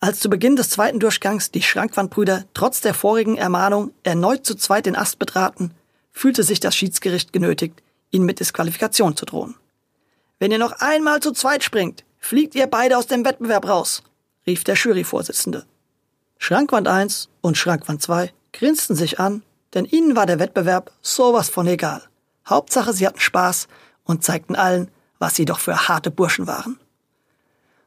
Als 0.00 0.20
zu 0.20 0.30
Beginn 0.30 0.56
des 0.56 0.70
zweiten 0.70 1.00
Durchgangs 1.00 1.50
die 1.50 1.60
Schrankwandbrüder 1.60 2.46
trotz 2.54 2.80
der 2.80 2.94
vorigen 2.94 3.36
Ermahnung 3.36 3.90
erneut 4.04 4.46
zu 4.46 4.54
zweit 4.54 4.86
den 4.86 4.96
Ast 4.96 5.18
betraten, 5.18 5.72
fühlte 6.12 6.44
sich 6.44 6.60
das 6.60 6.74
Schiedsgericht 6.74 7.34
genötigt, 7.34 7.82
ihnen 8.10 8.24
mit 8.24 8.40
Disqualifikation 8.40 9.14
zu 9.14 9.26
drohen. 9.26 9.54
Wenn 10.38 10.52
ihr 10.52 10.58
noch 10.58 10.72
einmal 10.80 11.20
zu 11.20 11.32
zweit 11.32 11.64
springt, 11.64 12.04
fliegt 12.18 12.54
ihr 12.54 12.66
beide 12.68 12.96
aus 12.96 13.06
dem 13.06 13.24
Wettbewerb 13.24 13.68
raus, 13.68 14.02
rief 14.46 14.62
der 14.62 14.76
Juryvorsitzende. 14.76 15.66
Schrankwand 16.38 16.86
1 16.86 17.28
und 17.40 17.56
Schrankwand 17.56 18.00
2 18.00 18.32
grinsten 18.52 18.94
sich 18.94 19.18
an, 19.18 19.42
denn 19.74 19.84
ihnen 19.84 20.14
war 20.14 20.26
der 20.26 20.38
Wettbewerb 20.38 20.92
sowas 21.02 21.48
von 21.48 21.66
egal. 21.66 22.02
Hauptsache, 22.46 22.92
sie 22.92 23.06
hatten 23.06 23.20
Spaß 23.20 23.66
und 24.04 24.22
zeigten 24.22 24.54
allen, 24.54 24.90
was 25.18 25.34
sie 25.34 25.44
doch 25.44 25.58
für 25.58 25.88
harte 25.88 26.10
Burschen 26.12 26.46
waren. 26.46 26.78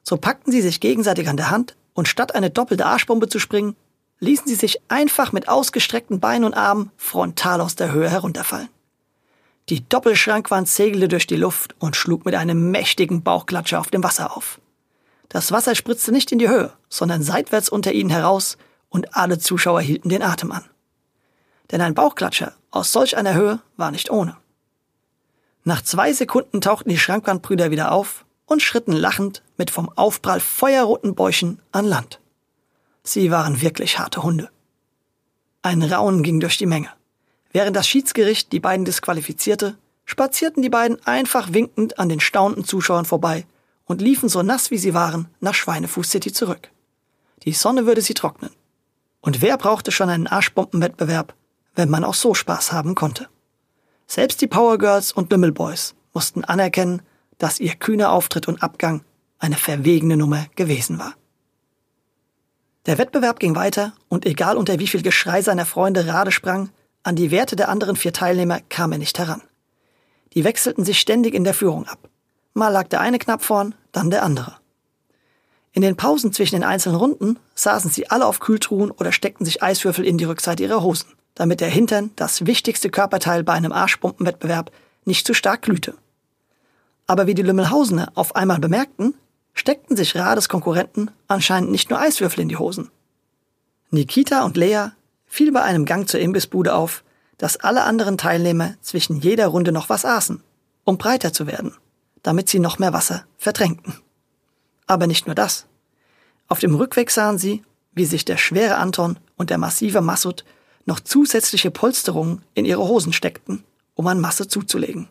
So 0.03 0.17
packten 0.17 0.51
sie 0.51 0.62
sich 0.62 0.81
gegenseitig 0.81 1.29
an 1.29 1.38
der 1.38 1.51
Hand 1.51 1.75
und 1.93 2.08
statt 2.08 2.36
eine 2.36 2.50
doppelte 2.50 2.86
Arschbombe 2.86 3.29
zu 3.29 3.39
springen, 3.39 3.77
ließen 4.20 4.48
sie 4.48 4.55
sich 4.55 4.81
einfach 4.89 5.31
mit 5.31 5.48
ausgestreckten 5.48 6.20
Beinen 6.20 6.43
und 6.43 6.53
Armen 6.53 6.91
frontal 6.98 7.62
aus 7.62 7.75
der 7.75 7.91
Höhe 7.93 8.10
herunterfallen. 8.10 8.70
Die 9.70 9.88
Doppelschrankwand 9.88 10.68
segelte 10.68 11.08
durch 11.08 11.27
die 11.27 11.36
Luft 11.36 11.75
und 11.80 11.96
schlug 11.96 12.25
mit 12.25 12.36
einem 12.36 12.72
mächtigen 12.72 13.24
Bauchklatscher 13.24 13.80
auf 13.80 13.89
dem 13.89 14.03
Wasser 14.03 14.36
auf. 14.36 14.60
Das 15.30 15.51
Wasser 15.51 15.75
spritzte 15.75 16.12
nicht 16.12 16.32
in 16.32 16.39
die 16.39 16.50
Höhe, 16.50 16.74
sondern 16.89 17.24
seitwärts 17.24 17.70
unter 17.70 17.94
ihnen 17.94 18.10
heraus 18.10 18.58
und 18.89 19.15
alle 19.15 19.39
Zuschauer 19.39 19.82
hielten 19.82 20.10
den 20.10 20.24
Atem 20.24 20.51
an. 20.51 20.65
Denn 21.72 21.80
ein 21.80 21.94
Bauchklatscher 21.94 22.53
aus 22.70 22.91
solch 22.91 23.15
einer 23.15 23.34
Höhe 23.34 23.62
war 23.77 23.91
nicht 23.91 24.12
ohne. 24.12 24.36
Nach 25.63 25.82
zwei 25.82 26.12
Sekunden 26.12 26.60
tauchten 26.60 26.89
die 26.89 26.98
Schrankwandbrüder 26.98 27.72
wieder 27.72 27.91
auf 27.91 28.25
und 28.46 28.62
schritten 28.62 28.91
lachend 28.91 29.44
mit 29.58 29.72
vom 29.72 29.89
Aufprall 29.89 30.39
feuerroten 30.39 31.15
Bäuchen 31.15 31.62
an 31.72 31.86
Land. 31.86 32.20
Sie 33.03 33.32
waren 33.32 33.62
wirklich 33.62 34.00
harte 34.00 34.24
Hunde. 34.24 34.50
Ein 35.62 35.82
Raunen 35.84 36.24
ging 36.24 36.39
durch 36.39 36.58
die 36.58 36.65
Menge. 36.65 36.89
Während 37.51 37.75
das 37.75 37.88
Schiedsgericht 37.88 38.51
die 38.51 38.60
beiden 38.60 38.86
disqualifizierte, 38.86 39.77
spazierten 40.05 40.62
die 40.62 40.70
beiden 40.70 41.05
einfach 41.05 41.53
winkend 41.53 42.00
an 42.00 42.10
den 42.10 42.20
staunenden 42.20 42.65
Zuschauern 42.65 43.05
vorbei 43.05 43.46
und 43.86 44.01
liefen 44.01 44.29
so 44.29 44.41
nass 44.41 44.72
wie 44.72 44.77
sie 44.77 44.93
waren 44.93 45.27
nach 45.39 45.53
Schweinefuß 45.53 46.10
City 46.10 46.31
zurück. 46.31 46.70
Die 47.43 47.53
Sonne 47.53 47.86
würde 47.86 48.01
sie 48.01 48.13
trocknen. 48.13 48.51
Und 49.22 49.41
wer 49.41 49.58
brauchte 49.58 49.91
schon 49.91 50.10
einen 50.10 50.27
Arschbombenwettbewerb, 50.27 51.34
wenn 51.75 51.89
man 51.89 52.03
auch 52.03 52.13
so 52.13 52.34
Spaß 52.34 52.72
haben 52.72 52.96
konnte? 52.96 53.27
Selbst 54.08 54.41
die 54.41 54.48
Power 54.48 54.77
Girls 54.77 55.12
und 55.12 55.31
Lümmelboys 55.31 55.96
mussten 56.13 56.43
anerkennen, 56.43 57.01
dass 57.38 57.60
ihr 57.60 57.75
kühner 57.75 58.12
Auftritt 58.12 58.48
und 58.48 58.62
Abgang 58.62 59.03
eine 59.39 59.55
verwegene 59.55 60.17
Nummer 60.17 60.46
gewesen 60.55 61.00
war. 61.00 61.15
Der 62.86 62.98
Wettbewerb 62.98 63.39
ging 63.39 63.55
weiter 63.55 63.93
und 64.10 64.25
egal 64.25 64.58
unter 64.58 64.79
wie 64.79 64.88
viel 64.88 65.01
Geschrei 65.01 65.41
seiner 65.41 65.65
Freunde 65.65 66.08
Rade 66.08 66.31
sprang, 66.31 66.70
an 67.03 67.15
die 67.15 67.31
Werte 67.31 67.55
der 67.55 67.70
anderen 67.70 67.96
vier 67.96 68.13
Teilnehmer 68.13 68.60
kam 68.70 68.91
er 68.91 68.98
nicht 68.98 69.17
heran. 69.17 69.41
Die 70.34 70.43
wechselten 70.43 70.86
sich 70.86 71.00
ständig 71.00 71.34
in 71.34 71.43
der 71.43 71.53
Führung 71.53 71.88
ab. 71.88 72.10
Mal 72.53 72.70
lag 72.70 72.88
der 72.88 73.01
eine 73.01 73.20
knapp 73.20 73.43
vorn, 73.43 73.75
dann 73.91 74.12
der 74.12 74.24
andere. 74.24 74.55
In 75.74 75.81
den 75.81 75.96
Pausen 75.96 76.34
zwischen 76.34 76.55
den 76.55 76.63
einzelnen 76.63 76.98
Runden 76.98 77.39
saßen 77.55 77.89
sie 77.89 78.10
alle 78.10 78.25
auf 78.25 78.39
Kühltruhen 78.39 78.91
oder 78.91 79.12
steckten 79.12 79.46
sich 79.46 79.63
Eiswürfel 79.63 80.05
in 80.05 80.17
die 80.17 80.25
Rückseite 80.25 80.63
ihrer 80.63 80.84
Hosen, 80.84 81.13
damit 81.34 81.62
der 81.62 81.70
Hintern, 81.70 82.12
das 82.17 82.46
wichtigste 82.46 82.89
Körperteil 82.89 83.43
bei 83.43 83.53
einem 83.53 83.72
Arschpumpenwettbewerb, 83.72 84.72
nicht 85.05 85.25
zu 85.25 85.34
stark 85.34 85.62
glühte. 85.63 85.96
Aber 87.08 87.25
wie 87.25 87.36
die 87.36 87.41
Lümmelhausener 87.41 88.12
auf 88.15 88.36
einmal 88.36 88.60
bemerkten, 88.60 89.15
steckten 89.53 89.96
sich 89.96 90.15
Rades 90.15 90.50
Konkurrenten 90.50 91.12
anscheinend 91.27 91.72
nicht 91.72 91.89
nur 91.89 92.00
Eiswürfel 92.00 92.41
in 92.41 92.50
die 92.50 92.58
Hosen. 92.58 92.89
Nikita 93.89 94.43
und 94.46 94.58
Lea 94.58 94.89
fiel 95.32 95.54
bei 95.54 95.62
einem 95.62 95.86
Gang 95.86 96.10
zur 96.10 96.20
Imbissbude 96.20 96.76
auf, 96.76 97.06
dass 97.38 97.56
alle 97.56 97.84
anderen 97.84 98.18
Teilnehmer 98.18 98.76
zwischen 98.82 99.22
jeder 99.22 99.48
Runde 99.48 99.72
noch 99.72 99.88
was 99.88 100.04
aßen, 100.04 100.44
um 100.84 100.98
breiter 100.98 101.32
zu 101.32 101.48
werden, 101.48 101.74
damit 102.22 102.50
sie 102.50 102.60
noch 102.60 102.80
mehr 102.80 102.92
Wasser 102.92 103.24
verdrängten. 103.38 103.94
Aber 104.88 105.08
nicht 105.08 105.28
nur 105.28 105.34
das. 105.34 105.68
Auf 106.50 106.60
dem 106.60 106.76
Rückweg 106.76 107.10
sahen 107.12 107.38
sie, 107.38 107.64
wie 107.94 108.04
sich 108.04 108.26
der 108.26 108.36
schwere 108.36 108.76
Anton 108.76 109.18
und 109.38 109.50
der 109.50 109.58
massive 109.58 110.02
Massut 110.02 110.44
noch 110.86 111.00
zusätzliche 111.00 111.72
Polsterungen 111.72 112.44
in 112.54 112.66
ihre 112.66 112.86
Hosen 112.86 113.14
steckten, 113.14 113.64
um 113.96 114.08
an 114.08 114.20
Masse 114.20 114.50
zuzulegen. 114.50 115.08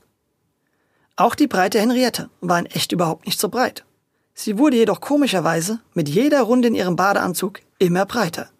Auch 1.17 1.35
die 1.35 1.47
breite 1.47 1.81
Henriette 1.81 2.29
war 2.43 2.59
in 2.59 2.67
echt 2.67 2.93
überhaupt 2.93 3.25
nicht 3.25 3.41
so 3.41 3.49
breit. 3.49 3.87
Sie 4.35 4.59
wurde 4.59 4.77
jedoch 4.77 5.01
komischerweise 5.01 5.81
mit 5.95 6.11
jeder 6.11 6.43
Runde 6.43 6.69
in 6.69 6.75
ihrem 6.75 6.97
Badeanzug 6.97 7.61
immer 7.79 8.05
breiter, 8.05 8.51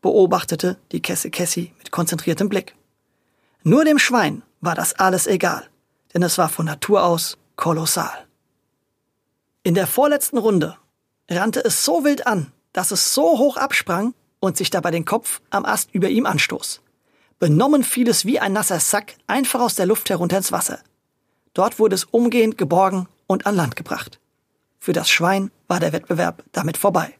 beobachtete 0.00 0.78
die 0.92 1.02
Kesse 1.02 1.30
Cassie 1.30 1.72
mit 1.78 1.90
konzentriertem 1.90 2.48
Blick. 2.48 2.74
Nur 3.62 3.84
dem 3.84 3.98
Schwein 3.98 4.42
war 4.60 4.74
das 4.74 4.94
alles 4.94 5.26
egal, 5.26 5.68
denn 6.14 6.22
es 6.22 6.38
war 6.38 6.48
von 6.48 6.66
Natur 6.66 7.04
aus 7.04 7.38
kolossal. 7.56 8.26
In 9.62 9.74
der 9.74 9.86
vorletzten 9.86 10.38
Runde 10.38 10.76
rannte 11.28 11.64
es 11.64 11.84
so 11.84 12.04
wild 12.04 12.26
an, 12.26 12.52
dass 12.72 12.90
es 12.90 13.14
so 13.14 13.38
hoch 13.38 13.56
absprang 13.56 14.14
und 14.40 14.56
sich 14.56 14.70
dabei 14.70 14.90
den 14.90 15.04
Kopf 15.04 15.40
am 15.50 15.64
Ast 15.64 15.90
über 15.92 16.08
ihm 16.08 16.26
anstoß. 16.26 16.80
Benommen 17.38 17.84
fiel 17.84 18.08
es 18.08 18.24
wie 18.24 18.40
ein 18.40 18.52
nasser 18.52 18.80
Sack 18.80 19.14
einfach 19.26 19.60
aus 19.60 19.74
der 19.74 19.86
Luft 19.86 20.10
herunter 20.10 20.38
ins 20.38 20.52
Wasser. 20.52 20.80
Dort 21.54 21.78
wurde 21.78 21.94
es 21.94 22.04
umgehend 22.04 22.58
geborgen 22.58 23.08
und 23.26 23.46
an 23.46 23.56
Land 23.56 23.76
gebracht. 23.76 24.20
Für 24.78 24.92
das 24.92 25.10
Schwein 25.10 25.50
war 25.66 25.80
der 25.80 25.92
Wettbewerb 25.92 26.44
damit 26.52 26.76
vorbei. 26.76 27.17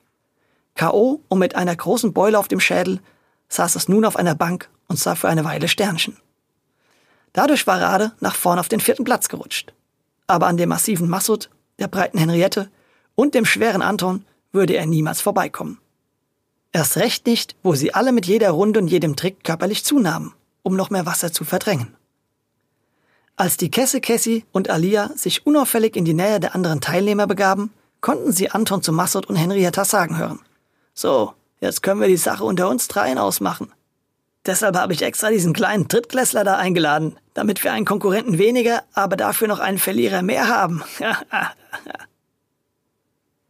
K.O. 0.78 1.20
und 1.26 1.40
mit 1.40 1.56
einer 1.56 1.74
großen 1.74 2.12
Beule 2.12 2.38
auf 2.38 2.46
dem 2.46 2.60
Schädel 2.60 3.00
saß 3.48 3.74
es 3.74 3.88
nun 3.88 4.04
auf 4.04 4.14
einer 4.14 4.36
Bank 4.36 4.70
und 4.86 4.96
sah 4.96 5.16
für 5.16 5.28
eine 5.28 5.44
Weile 5.44 5.66
Sternchen. 5.66 6.16
Dadurch 7.32 7.66
war 7.66 7.80
Rade 7.80 8.12
nach 8.20 8.36
vorn 8.36 8.60
auf 8.60 8.68
den 8.68 8.78
vierten 8.78 9.02
Platz 9.02 9.28
gerutscht. 9.28 9.74
Aber 10.28 10.46
an 10.46 10.56
dem 10.56 10.68
massiven 10.68 11.08
Massut 11.08 11.50
der 11.80 11.88
breiten 11.88 12.18
Henriette 12.18 12.70
und 13.16 13.34
dem 13.34 13.44
schweren 13.44 13.82
Anton 13.82 14.24
würde 14.52 14.74
er 14.74 14.86
niemals 14.86 15.20
vorbeikommen. 15.20 15.80
Erst 16.70 16.96
recht 16.96 17.26
nicht, 17.26 17.56
wo 17.64 17.74
sie 17.74 17.92
alle 17.92 18.12
mit 18.12 18.26
jeder 18.26 18.50
Runde 18.50 18.78
und 18.78 18.86
jedem 18.86 19.16
Trick 19.16 19.42
körperlich 19.42 19.84
zunahmen, 19.84 20.32
um 20.62 20.76
noch 20.76 20.90
mehr 20.90 21.06
Wasser 21.06 21.32
zu 21.32 21.44
verdrängen. 21.44 21.96
Als 23.34 23.56
die 23.56 23.72
Kesse 23.72 24.00
Kessi 24.00 24.44
und 24.52 24.70
Alia 24.70 25.10
sich 25.16 25.44
unauffällig 25.44 25.96
in 25.96 26.04
die 26.04 26.14
Nähe 26.14 26.38
der 26.38 26.54
anderen 26.54 26.80
Teilnehmer 26.80 27.26
begaben, 27.26 27.72
konnten 28.00 28.30
sie 28.30 28.50
Anton 28.50 28.80
zu 28.80 28.92
Massot 28.92 29.26
und 29.26 29.34
Henrietta 29.34 29.84
sagen 29.84 30.18
hören. 30.18 30.38
So, 31.00 31.34
jetzt 31.60 31.84
können 31.84 32.00
wir 32.00 32.08
die 32.08 32.16
Sache 32.16 32.42
unter 32.42 32.68
uns 32.68 32.88
dreien 32.88 33.18
ausmachen. 33.18 33.72
Deshalb 34.46 34.76
habe 34.76 34.92
ich 34.92 35.02
extra 35.02 35.30
diesen 35.30 35.52
kleinen 35.52 35.86
Drittklässler 35.86 36.42
da 36.42 36.56
eingeladen, 36.56 37.16
damit 37.34 37.62
wir 37.62 37.72
einen 37.72 37.84
Konkurrenten 37.84 38.36
weniger, 38.36 38.82
aber 38.94 39.16
dafür 39.16 39.46
noch 39.46 39.60
einen 39.60 39.78
Verlierer 39.78 40.22
mehr 40.22 40.48
haben. 40.48 40.82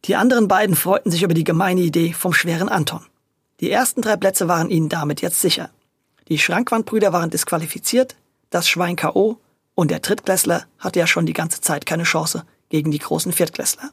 die 0.04 0.14
anderen 0.14 0.46
beiden 0.46 0.76
freuten 0.76 1.10
sich 1.10 1.22
über 1.22 1.32
die 1.32 1.44
gemeine 1.44 1.80
Idee 1.80 2.12
vom 2.12 2.34
schweren 2.34 2.68
Anton. 2.68 3.00
Die 3.60 3.70
ersten 3.70 4.02
drei 4.02 4.18
Plätze 4.18 4.46
waren 4.46 4.68
ihnen 4.68 4.90
damit 4.90 5.22
jetzt 5.22 5.40
sicher. 5.40 5.70
Die 6.28 6.38
Schrankwandbrüder 6.38 7.14
waren 7.14 7.30
disqualifiziert, 7.30 8.14
das 8.50 8.68
Schwein 8.68 8.96
K.O. 8.96 9.38
und 9.74 9.90
der 9.90 10.00
Drittklässler 10.00 10.66
hatte 10.78 10.98
ja 10.98 11.06
schon 11.06 11.24
die 11.24 11.32
ganze 11.32 11.62
Zeit 11.62 11.86
keine 11.86 12.02
Chance 12.04 12.44
gegen 12.68 12.90
die 12.90 12.98
großen 12.98 13.32
Viertklässler. 13.32 13.90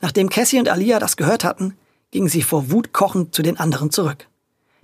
Nachdem 0.00 0.28
Cassie 0.28 0.58
und 0.58 0.68
Alia 0.68 0.98
das 0.98 1.16
gehört 1.16 1.44
hatten, 1.44 1.76
gingen 2.10 2.28
sie 2.28 2.42
vor 2.42 2.70
Wut 2.70 2.92
kochend 2.92 3.34
zu 3.34 3.42
den 3.42 3.58
anderen 3.58 3.90
zurück. 3.90 4.28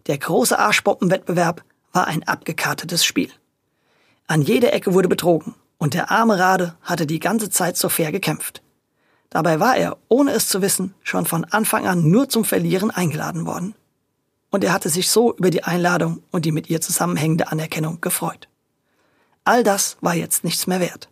Der 0.06 0.18
große 0.18 0.58
Arschbombenwettbewerb 0.58 1.64
war 1.92 2.06
ein 2.06 2.22
abgekartetes 2.24 3.04
Spiel. 3.04 3.30
An 4.26 4.42
jeder 4.42 4.72
Ecke 4.72 4.94
wurde 4.94 5.08
betrogen 5.08 5.54
und 5.78 5.94
der 5.94 6.10
arme 6.10 6.38
Rade 6.38 6.76
hatte 6.82 7.06
die 7.06 7.20
ganze 7.20 7.50
Zeit 7.50 7.76
so 7.76 7.88
fair 7.88 8.12
gekämpft. 8.12 8.62
Dabei 9.30 9.58
war 9.60 9.76
er, 9.76 9.96
ohne 10.08 10.32
es 10.32 10.48
zu 10.48 10.62
wissen, 10.62 10.94
schon 11.02 11.26
von 11.26 11.44
Anfang 11.44 11.86
an 11.86 12.08
nur 12.10 12.28
zum 12.28 12.44
Verlieren 12.44 12.90
eingeladen 12.90 13.46
worden. 13.46 13.74
Und 14.50 14.62
er 14.62 14.72
hatte 14.72 14.88
sich 14.88 15.10
so 15.10 15.34
über 15.34 15.50
die 15.50 15.64
Einladung 15.64 16.22
und 16.30 16.44
die 16.44 16.52
mit 16.52 16.70
ihr 16.70 16.80
zusammenhängende 16.80 17.50
Anerkennung 17.50 18.00
gefreut. 18.00 18.48
All 19.42 19.64
das 19.64 19.96
war 20.00 20.14
jetzt 20.14 20.44
nichts 20.44 20.66
mehr 20.66 20.80
wert. 20.80 21.08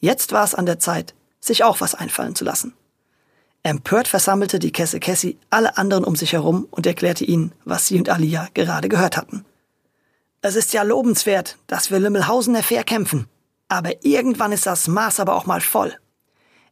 Jetzt 0.00 0.32
war 0.32 0.44
es 0.44 0.54
an 0.54 0.66
der 0.66 0.78
Zeit, 0.78 1.14
sich 1.40 1.64
auch 1.64 1.80
was 1.80 1.94
einfallen 1.94 2.34
zu 2.34 2.44
lassen. 2.44 2.74
Empört 3.62 4.08
versammelte 4.08 4.58
die 4.58 4.72
Kesse 4.72 5.00
Cassie 5.00 5.38
alle 5.50 5.76
anderen 5.76 6.04
um 6.04 6.16
sich 6.16 6.32
herum 6.32 6.66
und 6.70 6.86
erklärte 6.86 7.24
ihnen, 7.24 7.52
was 7.64 7.86
sie 7.86 7.98
und 7.98 8.08
Alia 8.08 8.48
gerade 8.54 8.88
gehört 8.88 9.18
hatten. 9.18 9.44
Es 10.40 10.56
ist 10.56 10.72
ja 10.72 10.82
lobenswert, 10.82 11.58
dass 11.66 11.90
wir 11.90 11.98
Lümmelhausener 11.98 12.62
fair 12.62 12.84
kämpfen. 12.84 13.26
Aber 13.68 14.04
irgendwann 14.04 14.52
ist 14.52 14.66
das 14.66 14.88
Maß 14.88 15.20
aber 15.20 15.36
auch 15.36 15.44
mal 15.44 15.60
voll. 15.60 15.94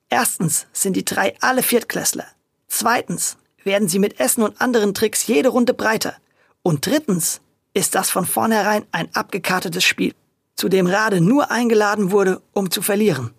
Erstens 0.08 0.66
sind 0.72 0.94
die 0.94 1.04
drei 1.04 1.36
alle 1.40 1.62
Viertklässler. 1.62 2.24
Zweitens 2.66 3.36
werden 3.62 3.88
sie 3.88 3.98
mit 3.98 4.18
Essen 4.18 4.42
und 4.42 4.60
anderen 4.60 4.94
Tricks 4.94 5.26
jede 5.26 5.50
Runde 5.50 5.74
breiter. 5.74 6.16
Und 6.62 6.86
drittens 6.86 7.42
ist 7.74 7.94
das 7.94 8.08
von 8.08 8.24
vornherein 8.24 8.86
ein 8.90 9.14
abgekartetes 9.14 9.84
Spiel, 9.84 10.14
zu 10.56 10.70
dem 10.70 10.86
Rade 10.86 11.20
nur 11.20 11.50
eingeladen 11.50 12.10
wurde, 12.10 12.40
um 12.54 12.70
zu 12.70 12.80
verlieren. 12.80 13.34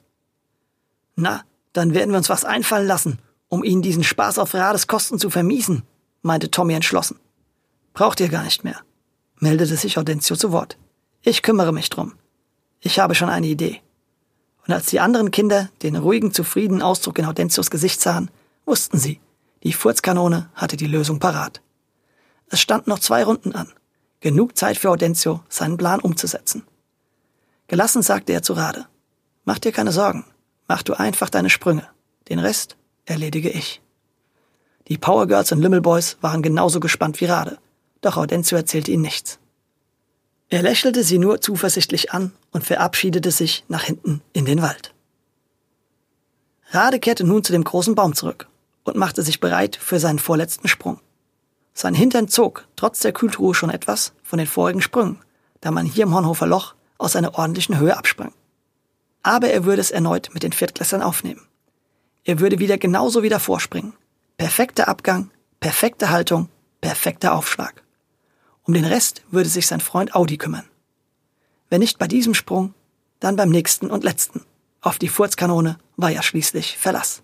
Na, 1.15 1.43
dann 1.73 1.95
werden 1.95 2.11
wir 2.11 2.17
uns 2.17 2.29
was 2.29 2.45
einfallen 2.45 2.87
lassen 2.87 3.19
um 3.49 3.63
ihnen 3.63 3.81
diesen 3.81 4.03
Spaß 4.03 4.39
auf 4.39 4.53
Rades 4.53 4.87
Kosten 4.87 5.19
zu 5.19 5.29
vermiesen, 5.29 5.83
meinte 6.21 6.49
Tommy 6.49 6.73
entschlossen. 6.73 7.19
Braucht 7.93 8.19
ihr 8.19 8.29
gar 8.29 8.43
nicht 8.43 8.63
mehr, 8.63 8.79
meldete 9.39 9.75
sich 9.75 9.97
Audentio 9.97 10.35
zu 10.35 10.51
Wort. 10.51 10.77
Ich 11.21 11.41
kümmere 11.41 11.73
mich 11.73 11.89
drum. 11.89 12.13
Ich 12.79 12.99
habe 12.99 13.15
schon 13.15 13.29
eine 13.29 13.47
Idee. 13.47 13.81
Und 14.65 14.73
als 14.73 14.85
die 14.85 14.99
anderen 14.99 15.31
Kinder 15.31 15.69
den 15.81 15.95
ruhigen, 15.95 16.31
zufriedenen 16.31 16.81
Ausdruck 16.81 17.17
in 17.19 17.25
Audentios 17.25 17.69
Gesicht 17.69 17.99
sahen, 17.99 18.31
wussten 18.65 18.99
sie, 18.99 19.19
die 19.63 19.73
Furzkanone 19.73 20.49
hatte 20.53 20.77
die 20.77 20.87
Lösung 20.87 21.19
parat. 21.19 21.61
Es 22.47 22.61
standen 22.61 22.89
noch 22.89 22.99
zwei 22.99 23.23
Runden 23.23 23.53
an. 23.53 23.71
Genug 24.21 24.57
Zeit 24.57 24.77
für 24.77 24.89
Audencio, 24.89 25.41
seinen 25.49 25.77
Plan 25.77 25.99
umzusetzen. 25.99 26.63
Gelassen 27.67 28.01
sagte 28.01 28.33
er 28.33 28.41
zu 28.41 28.53
Rade. 28.53 28.85
Mach 29.43 29.59
dir 29.59 29.71
keine 29.71 29.91
Sorgen. 29.91 30.25
Mach 30.67 30.83
du 30.83 30.93
einfach 30.93 31.29
deine 31.29 31.49
Sprünge. 31.49 31.87
Den 32.29 32.39
Rest 32.39 32.77
erledige 33.09 33.49
ich. 33.49 33.81
Die 34.87 34.97
Power 34.97 35.27
Girls 35.27 35.51
und 35.51 35.61
Limmel 35.61 35.81
Boys 35.81 36.17
waren 36.21 36.41
genauso 36.41 36.79
gespannt 36.79 37.19
wie 37.21 37.25
Rade, 37.25 37.59
doch 38.01 38.17
Audencio 38.17 38.57
erzählte 38.57 38.91
ihnen 38.91 39.03
nichts. 39.03 39.39
Er 40.49 40.63
lächelte 40.63 41.03
sie 41.03 41.19
nur 41.19 41.41
zuversichtlich 41.41 42.11
an 42.11 42.31
und 42.51 42.63
verabschiedete 42.63 43.29
sich 43.29 43.63
nach 43.67 43.83
hinten 43.83 44.21
in 44.33 44.45
den 44.45 44.61
Wald. 44.61 44.93
Rade 46.71 46.99
kehrte 46.99 47.23
nun 47.23 47.43
zu 47.43 47.51
dem 47.51 47.63
großen 47.63 47.93
Baum 47.93 48.15
zurück 48.15 48.47
und 48.83 48.95
machte 48.95 49.21
sich 49.21 49.39
bereit 49.39 49.75
für 49.75 49.99
seinen 49.99 50.19
vorletzten 50.19 50.67
Sprung. 50.67 50.99
Sein 51.73 51.93
Hintern 51.93 52.27
zog, 52.27 52.67
trotz 52.75 52.99
der 52.99 53.13
Kühltruhe, 53.13 53.53
schon 53.53 53.69
etwas 53.69 54.13
von 54.23 54.39
den 54.39 54.47
vorigen 54.47 54.81
Sprüngen, 54.81 55.19
da 55.61 55.71
man 55.71 55.85
hier 55.85 56.03
im 56.03 56.13
Hornhofer 56.13 56.47
Loch 56.47 56.73
aus 56.97 57.15
einer 57.15 57.35
ordentlichen 57.35 57.77
Höhe 57.77 57.95
absprang. 57.95 58.33
Aber 59.21 59.49
er 59.49 59.65
würde 59.65 59.81
es 59.81 59.91
erneut 59.91 60.29
mit 60.33 60.43
den 60.43 60.51
Viertklässlern 60.51 61.01
aufnehmen. 61.01 61.48
Er 62.23 62.39
würde 62.39 62.59
wieder 62.59 62.77
genauso 62.77 63.23
wie 63.23 63.29
davor 63.29 63.59
springen. 63.59 63.93
Perfekter 64.37 64.87
Abgang, 64.87 65.31
perfekte 65.59 66.09
Haltung, 66.09 66.49
perfekter 66.81 67.33
Aufschlag. 67.33 67.83
Um 68.63 68.73
den 68.73 68.85
Rest 68.85 69.23
würde 69.31 69.49
sich 69.49 69.67
sein 69.67 69.79
Freund 69.79 70.15
Audi 70.15 70.37
kümmern. 70.37 70.65
Wenn 71.69 71.79
nicht 71.79 71.97
bei 71.97 72.07
diesem 72.07 72.33
Sprung, 72.33 72.73
dann 73.19 73.35
beim 73.35 73.49
nächsten 73.49 73.89
und 73.89 74.03
letzten. 74.03 74.45
Auf 74.81 74.97
die 74.97 75.09
Furzkanone 75.09 75.77
war 75.97 76.09
ja 76.09 76.23
schließlich 76.23 76.77
Verlass. 76.77 77.21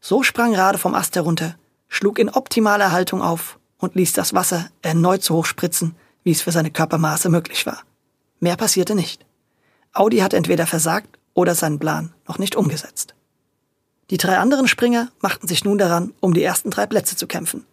So 0.00 0.22
sprang 0.22 0.54
Rade 0.54 0.78
vom 0.78 0.94
Ast 0.94 1.16
herunter, 1.16 1.56
schlug 1.88 2.18
in 2.18 2.28
optimaler 2.28 2.92
Haltung 2.92 3.22
auf 3.22 3.58
und 3.78 3.94
ließ 3.94 4.12
das 4.12 4.34
Wasser 4.34 4.70
erneut 4.82 5.22
so 5.22 5.36
hoch 5.36 5.46
spritzen, 5.46 5.96
wie 6.22 6.32
es 6.32 6.42
für 6.42 6.52
seine 6.52 6.70
Körpermaße 6.70 7.28
möglich 7.28 7.66
war. 7.66 7.82
Mehr 8.40 8.56
passierte 8.56 8.94
nicht. 8.94 9.24
Audi 9.92 10.18
hat 10.18 10.34
entweder 10.34 10.66
versagt 10.66 11.18
oder 11.34 11.54
seinen 11.54 11.78
Plan 11.78 12.14
noch 12.28 12.38
nicht 12.38 12.56
umgesetzt. 12.56 13.14
Die 14.10 14.16
drei 14.16 14.38
anderen 14.38 14.66
Springer 14.66 15.08
machten 15.20 15.46
sich 15.46 15.64
nun 15.64 15.78
daran, 15.78 16.12
um 16.18 16.34
die 16.34 16.42
ersten 16.42 16.70
drei 16.70 16.86
Plätze 16.86 17.14
zu 17.14 17.28
kämpfen. 17.28 17.64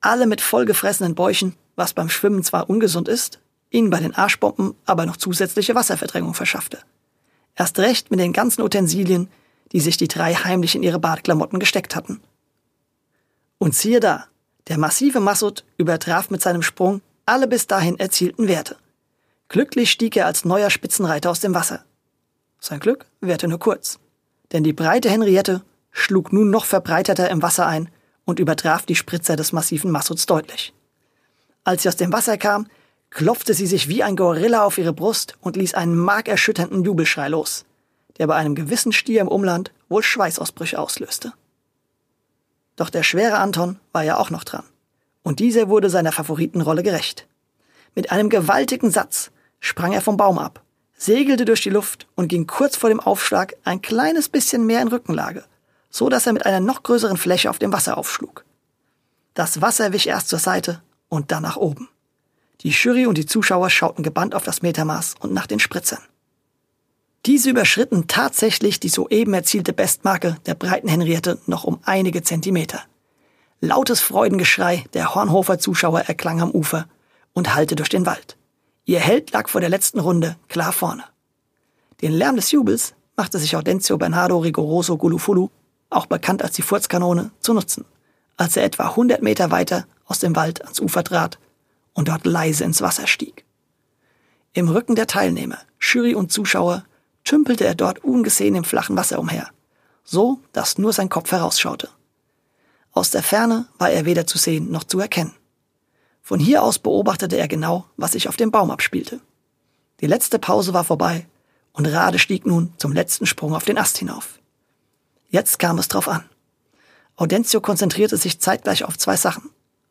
Alle 0.00 0.26
mit 0.26 0.42
vollgefressenen 0.42 1.14
Bäuchen, 1.14 1.56
was 1.74 1.94
beim 1.94 2.10
Schwimmen 2.10 2.44
zwar 2.44 2.68
ungesund 2.68 3.08
ist, 3.08 3.38
ihnen 3.70 3.88
bei 3.88 3.98
den 3.98 4.14
Arschbomben 4.14 4.74
aber 4.84 5.06
noch 5.06 5.16
zusätzliche 5.16 5.74
Wasserverdrängung 5.74 6.34
verschaffte. 6.34 6.78
Erst 7.56 7.78
recht 7.78 8.10
mit 8.10 8.20
den 8.20 8.34
ganzen 8.34 8.62
Utensilien, 8.62 9.28
die 9.72 9.80
sich 9.80 9.96
die 9.96 10.08
drei 10.08 10.34
heimlich 10.34 10.74
in 10.74 10.82
ihre 10.82 10.98
Badklamotten 10.98 11.58
gesteckt 11.58 11.96
hatten. 11.96 12.20
Und 13.58 13.74
siehe 13.74 14.00
da, 14.00 14.26
der 14.68 14.78
massive 14.78 15.20
Massut 15.20 15.64
übertraf 15.78 16.30
mit 16.30 16.42
seinem 16.42 16.62
Sprung 16.62 17.00
alle 17.24 17.46
bis 17.46 17.66
dahin 17.66 17.98
erzielten 17.98 18.48
Werte. 18.48 18.76
Glücklich 19.48 19.90
stieg 19.90 20.16
er 20.16 20.26
als 20.26 20.44
neuer 20.44 20.70
Spitzenreiter 20.70 21.30
aus 21.30 21.40
dem 21.40 21.54
Wasser. 21.54 21.84
Sein 22.58 22.80
Glück 22.80 23.06
währte 23.20 23.48
nur 23.48 23.58
kurz, 23.58 23.98
denn 24.52 24.64
die 24.64 24.72
breite 24.72 25.08
Henriette 25.08 25.62
schlug 25.92 26.32
nun 26.32 26.50
noch 26.50 26.64
verbreiterter 26.64 27.30
im 27.30 27.42
Wasser 27.42 27.66
ein 27.66 27.88
und 28.24 28.38
übertraf 28.38 28.86
die 28.86 28.96
Spritzer 28.96 29.36
des 29.36 29.52
massiven 29.52 29.90
Massuts 29.90 30.26
deutlich. 30.26 30.72
Als 31.64 31.82
sie 31.82 31.88
aus 31.88 31.96
dem 31.96 32.12
Wasser 32.12 32.38
kam, 32.38 32.66
klopfte 33.10 33.54
sie 33.54 33.66
sich 33.66 33.88
wie 33.88 34.02
ein 34.02 34.16
Gorilla 34.16 34.64
auf 34.64 34.78
ihre 34.78 34.92
Brust 34.92 35.36
und 35.40 35.56
ließ 35.56 35.74
einen 35.74 35.96
markerschütternden 35.96 36.84
Jubelschrei 36.84 37.28
los, 37.28 37.64
der 38.18 38.26
bei 38.26 38.36
einem 38.36 38.54
gewissen 38.54 38.92
Stier 38.92 39.20
im 39.20 39.28
Umland 39.28 39.72
wohl 39.88 40.02
Schweißausbrüche 40.02 40.78
auslöste. 40.78 41.32
Doch 42.76 42.88
der 42.88 43.02
schwere 43.02 43.38
Anton 43.38 43.78
war 43.92 44.04
ja 44.04 44.16
auch 44.16 44.30
noch 44.30 44.44
dran. 44.44 44.64
Und 45.22 45.38
dieser 45.38 45.68
wurde 45.68 45.90
seiner 45.90 46.12
Favoritenrolle 46.12 46.82
gerecht. 46.82 47.26
Mit 47.94 48.10
einem 48.10 48.30
gewaltigen 48.30 48.90
Satz 48.90 49.30
sprang 49.58 49.92
er 49.92 50.00
vom 50.00 50.16
Baum 50.16 50.38
ab, 50.38 50.62
segelte 50.96 51.44
durch 51.44 51.60
die 51.60 51.70
Luft 51.70 52.06
und 52.14 52.28
ging 52.28 52.46
kurz 52.46 52.76
vor 52.76 52.88
dem 52.88 53.00
Aufschlag 53.00 53.54
ein 53.64 53.82
kleines 53.82 54.28
bisschen 54.28 54.64
mehr 54.64 54.80
in 54.80 54.88
Rückenlage, 54.88 55.44
so 55.90 56.08
dass 56.08 56.26
er 56.26 56.32
mit 56.32 56.46
einer 56.46 56.60
noch 56.60 56.82
größeren 56.82 57.16
Fläche 57.16 57.50
auf 57.50 57.58
dem 57.58 57.72
Wasser 57.72 57.98
aufschlug. 57.98 58.44
Das 59.34 59.60
Wasser 59.60 59.92
wich 59.92 60.06
erst 60.06 60.28
zur 60.28 60.38
Seite 60.38 60.82
und 61.08 61.32
dann 61.32 61.42
nach 61.42 61.56
oben. 61.56 61.88
Die 62.62 62.70
Jury 62.70 63.06
und 63.06 63.16
die 63.16 63.26
Zuschauer 63.26 63.70
schauten 63.70 64.02
gebannt 64.02 64.34
auf 64.34 64.44
das 64.44 64.62
Metermaß 64.62 65.14
und 65.20 65.32
nach 65.32 65.46
den 65.46 65.60
Spritzern. 65.60 66.02
Diese 67.26 67.50
überschritten 67.50 68.06
tatsächlich 68.06 68.80
die 68.80 68.88
soeben 68.88 69.34
erzielte 69.34 69.72
Bestmarke 69.72 70.36
der 70.46 70.54
breiten 70.54 70.88
Henriette 70.88 71.38
noch 71.46 71.64
um 71.64 71.80
einige 71.84 72.22
Zentimeter. 72.22 72.80
Lautes 73.60 74.00
Freudengeschrei 74.00 74.84
der 74.94 75.14
Hornhofer 75.14 75.58
Zuschauer 75.58 76.00
erklang 76.00 76.40
am 76.40 76.50
Ufer 76.50 76.86
und 77.34 77.54
hallte 77.54 77.76
durch 77.76 77.90
den 77.90 78.06
Wald. 78.06 78.38
Ihr 78.86 79.00
Held 79.00 79.32
lag 79.32 79.48
vor 79.48 79.60
der 79.60 79.70
letzten 79.70 80.00
Runde 80.00 80.36
klar 80.48 80.72
vorne. 80.72 81.04
Den 82.00 82.12
Lärm 82.12 82.36
des 82.36 82.50
Jubels 82.52 82.94
machte 83.16 83.38
sich 83.38 83.54
Audencio 83.54 83.98
Bernardo 83.98 84.38
Rigoroso 84.38 84.96
Gulufulu, 84.96 85.50
auch 85.90 86.06
bekannt 86.06 86.42
als 86.42 86.54
die 86.54 86.62
Furzkanone, 86.62 87.30
zu 87.40 87.52
nutzen, 87.52 87.84
als 88.36 88.56
er 88.56 88.64
etwa 88.64 88.90
100 88.90 89.22
Meter 89.22 89.50
weiter 89.50 89.86
aus 90.06 90.20
dem 90.20 90.34
Wald 90.36 90.62
ans 90.62 90.80
Ufer 90.80 91.04
trat 91.04 91.38
und 91.92 92.08
dort 92.08 92.24
leise 92.24 92.64
ins 92.64 92.80
Wasser 92.80 93.06
stieg. 93.06 93.44
Im 94.52 94.68
Rücken 94.68 94.94
der 94.94 95.06
Teilnehmer, 95.06 95.58
Jury 95.80 96.14
und 96.14 96.32
Zuschauer 96.32 96.84
tümpelte 97.24 97.64
er 97.64 97.74
dort 97.74 98.02
ungesehen 98.02 98.54
im 98.54 98.64
flachen 98.64 98.96
Wasser 98.96 99.18
umher, 99.18 99.48
so 100.04 100.40
dass 100.52 100.78
nur 100.78 100.92
sein 100.92 101.08
Kopf 101.08 101.30
herausschaute. 101.30 101.88
Aus 102.92 103.10
der 103.10 103.22
Ferne 103.22 103.66
war 103.78 103.90
er 103.90 104.04
weder 104.04 104.26
zu 104.26 104.38
sehen 104.38 104.70
noch 104.70 104.84
zu 104.84 104.98
erkennen. 104.98 105.34
Von 106.22 106.40
hier 106.40 106.62
aus 106.62 106.78
beobachtete 106.78 107.36
er 107.36 107.48
genau, 107.48 107.86
was 107.96 108.12
sich 108.12 108.28
auf 108.28 108.36
dem 108.36 108.50
Baum 108.50 108.70
abspielte. 108.70 109.20
Die 110.00 110.06
letzte 110.06 110.38
Pause 110.38 110.74
war 110.74 110.84
vorbei 110.84 111.26
und 111.72 111.86
Rade 111.86 112.18
stieg 112.18 112.46
nun 112.46 112.72
zum 112.78 112.92
letzten 112.92 113.26
Sprung 113.26 113.54
auf 113.54 113.64
den 113.64 113.78
Ast 113.78 113.98
hinauf. 113.98 114.39
Jetzt 115.30 115.60
kam 115.60 115.78
es 115.78 115.88
drauf 115.88 116.08
an. 116.08 116.24
Audencio 117.16 117.60
konzentrierte 117.60 118.16
sich 118.16 118.40
zeitgleich 118.40 118.84
auf 118.84 118.98
zwei 118.98 119.16
Sachen. 119.16 119.50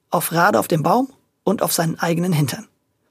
Auf 0.10 0.34
Rade 0.34 0.60
auf 0.60 0.67
dem 0.67 0.84
Baum 0.84 1.13
und 1.43 1.62
auf 1.62 1.71
seinen 1.71 1.97
eigenen 1.97 2.34
Hintern. 2.34 2.67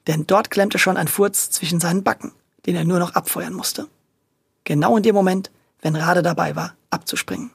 Denn 0.07 0.27
dort 0.27 0.51
klemmte 0.51 0.77
schon 0.77 0.97
ein 0.97 1.07
Furz 1.07 1.49
zwischen 1.49 1.79
seinen 1.79 2.03
Backen, 2.03 2.31
den 2.65 2.75
er 2.75 2.85
nur 2.85 2.99
noch 2.99 3.15
abfeuern 3.15 3.53
musste. 3.53 3.87
Genau 4.63 4.95
in 4.95 5.03
dem 5.03 5.15
Moment, 5.15 5.49
wenn 5.81 5.95
Rade 5.95 6.21
dabei 6.21 6.55
war, 6.55 6.75
abzuspringen. 6.91 7.51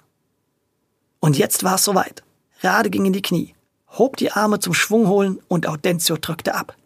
Und 1.20 1.38
jetzt 1.38 1.62
war 1.62 1.76
es 1.76 1.84
soweit. 1.84 2.22
Rade 2.60 2.90
ging 2.90 3.04
in 3.04 3.12
die 3.12 3.22
Knie, 3.22 3.54
hob 3.96 4.16
die 4.16 4.32
Arme 4.32 4.58
zum 4.58 4.74
Schwung 4.74 5.06
holen 5.06 5.40
und 5.46 5.68
Audencio 5.68 6.16
drückte 6.16 6.54
ab. 6.54 6.76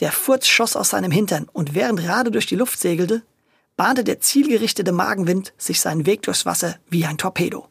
Der 0.00 0.12
Furz 0.12 0.46
schoss 0.46 0.76
aus 0.76 0.90
seinem 0.90 1.10
Hintern 1.10 1.48
und 1.52 1.74
während 1.74 2.06
Rade 2.06 2.30
durch 2.30 2.46
die 2.46 2.56
Luft 2.56 2.78
segelte, 2.80 3.22
bahnte 3.80 4.04
der 4.04 4.20
zielgerichtete 4.20 4.92
Magenwind 4.92 5.54
sich 5.56 5.80
seinen 5.80 6.04
Weg 6.04 6.20
durchs 6.20 6.44
Wasser 6.44 6.76
wie 6.90 7.06
ein 7.06 7.16
Torpedo. 7.16 7.66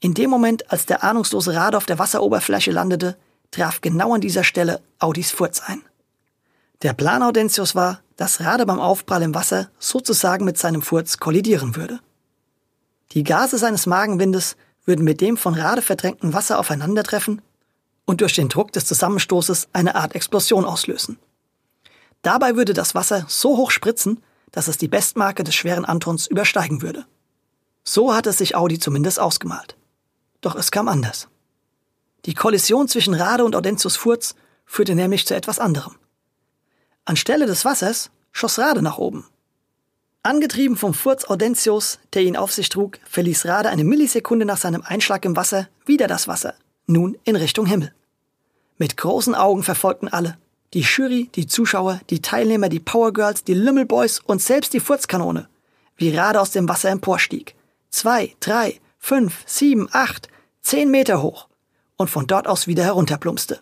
In 0.00 0.14
dem 0.14 0.28
Moment, 0.28 0.72
als 0.72 0.84
der 0.84 1.04
ahnungslose 1.04 1.54
Rade 1.54 1.76
auf 1.76 1.86
der 1.86 2.00
Wasseroberfläche 2.00 2.72
landete, 2.72 3.16
traf 3.52 3.80
genau 3.80 4.14
an 4.14 4.20
dieser 4.20 4.42
Stelle 4.42 4.80
Audis 4.98 5.30
Furz 5.30 5.62
ein. 5.64 5.80
Der 6.82 6.92
Plan 6.92 7.22
Audentius 7.22 7.76
war, 7.76 8.00
dass 8.16 8.40
Rade 8.40 8.66
beim 8.66 8.80
Aufprall 8.80 9.22
im 9.22 9.32
Wasser 9.32 9.70
sozusagen 9.78 10.44
mit 10.44 10.58
seinem 10.58 10.82
Furz 10.82 11.18
kollidieren 11.18 11.76
würde. 11.76 12.00
Die 13.12 13.22
Gase 13.22 13.58
seines 13.58 13.86
Magenwindes 13.86 14.56
würden 14.86 15.04
mit 15.04 15.20
dem 15.20 15.36
von 15.36 15.54
Rade 15.54 15.82
verdrängten 15.82 16.32
Wasser 16.32 16.58
aufeinandertreffen 16.58 17.42
und 18.06 18.22
durch 18.22 18.34
den 18.34 18.48
Druck 18.48 18.72
des 18.72 18.86
Zusammenstoßes 18.86 19.68
eine 19.72 19.94
Art 19.94 20.16
Explosion 20.16 20.64
auslösen. 20.64 21.20
Dabei 22.22 22.56
würde 22.56 22.74
das 22.74 22.96
Wasser 22.96 23.24
so 23.28 23.56
hoch 23.56 23.70
spritzen, 23.70 24.20
dass 24.52 24.68
es 24.68 24.78
die 24.78 24.88
Bestmarke 24.88 25.42
des 25.42 25.54
schweren 25.54 25.84
Antons 25.84 26.26
übersteigen 26.26 26.82
würde. 26.82 27.04
So 27.84 28.14
hatte 28.14 28.30
es 28.30 28.38
sich 28.38 28.54
Audi 28.54 28.78
zumindest 28.78 29.18
ausgemalt. 29.18 29.76
Doch 30.40 30.54
es 30.54 30.70
kam 30.70 30.88
anders. 30.88 31.28
Die 32.26 32.34
Kollision 32.34 32.86
zwischen 32.86 33.14
Rade 33.14 33.44
und 33.44 33.56
Audentius 33.56 33.96
Furz 33.96 34.36
führte 34.64 34.94
nämlich 34.94 35.26
zu 35.26 35.34
etwas 35.34 35.58
anderem. 35.58 35.96
Anstelle 37.04 37.46
des 37.46 37.64
Wassers 37.64 38.10
schoss 38.30 38.58
Rade 38.58 38.82
nach 38.82 38.98
oben. 38.98 39.26
Angetrieben 40.22 40.76
vom 40.76 40.94
Furz 40.94 41.24
Audentius, 41.24 41.98
der 42.12 42.22
ihn 42.22 42.36
auf 42.36 42.52
sich 42.52 42.68
trug, 42.68 43.00
verließ 43.04 43.46
Rade 43.46 43.70
eine 43.70 43.82
Millisekunde 43.82 44.46
nach 44.46 44.56
seinem 44.56 44.82
Einschlag 44.82 45.24
im 45.24 45.34
Wasser 45.34 45.68
wieder 45.84 46.06
das 46.06 46.28
Wasser, 46.28 46.54
nun 46.86 47.18
in 47.24 47.34
Richtung 47.34 47.66
Himmel. 47.66 47.92
Mit 48.78 48.96
großen 48.96 49.34
Augen 49.34 49.64
verfolgten 49.64 50.06
alle, 50.06 50.38
die 50.74 50.80
Jury, 50.80 51.28
die 51.34 51.46
Zuschauer, 51.46 52.00
die 52.10 52.22
Teilnehmer, 52.22 52.68
die 52.68 52.80
Powergirls, 52.80 53.44
die 53.44 53.54
Lümmelboys 53.54 54.20
und 54.20 54.40
selbst 54.40 54.72
die 54.72 54.80
Furzkanone, 54.80 55.48
wie 55.96 56.16
Rade 56.16 56.40
aus 56.40 56.50
dem 56.50 56.68
Wasser 56.68 56.90
emporstieg. 56.90 57.54
Zwei, 57.90 58.34
drei, 58.40 58.80
fünf, 58.98 59.42
sieben, 59.46 59.88
acht, 59.92 60.28
zehn 60.62 60.90
Meter 60.90 61.22
hoch 61.22 61.48
und 61.96 62.08
von 62.08 62.26
dort 62.26 62.46
aus 62.46 62.66
wieder 62.66 62.84
herunterplumpste. 62.84 63.60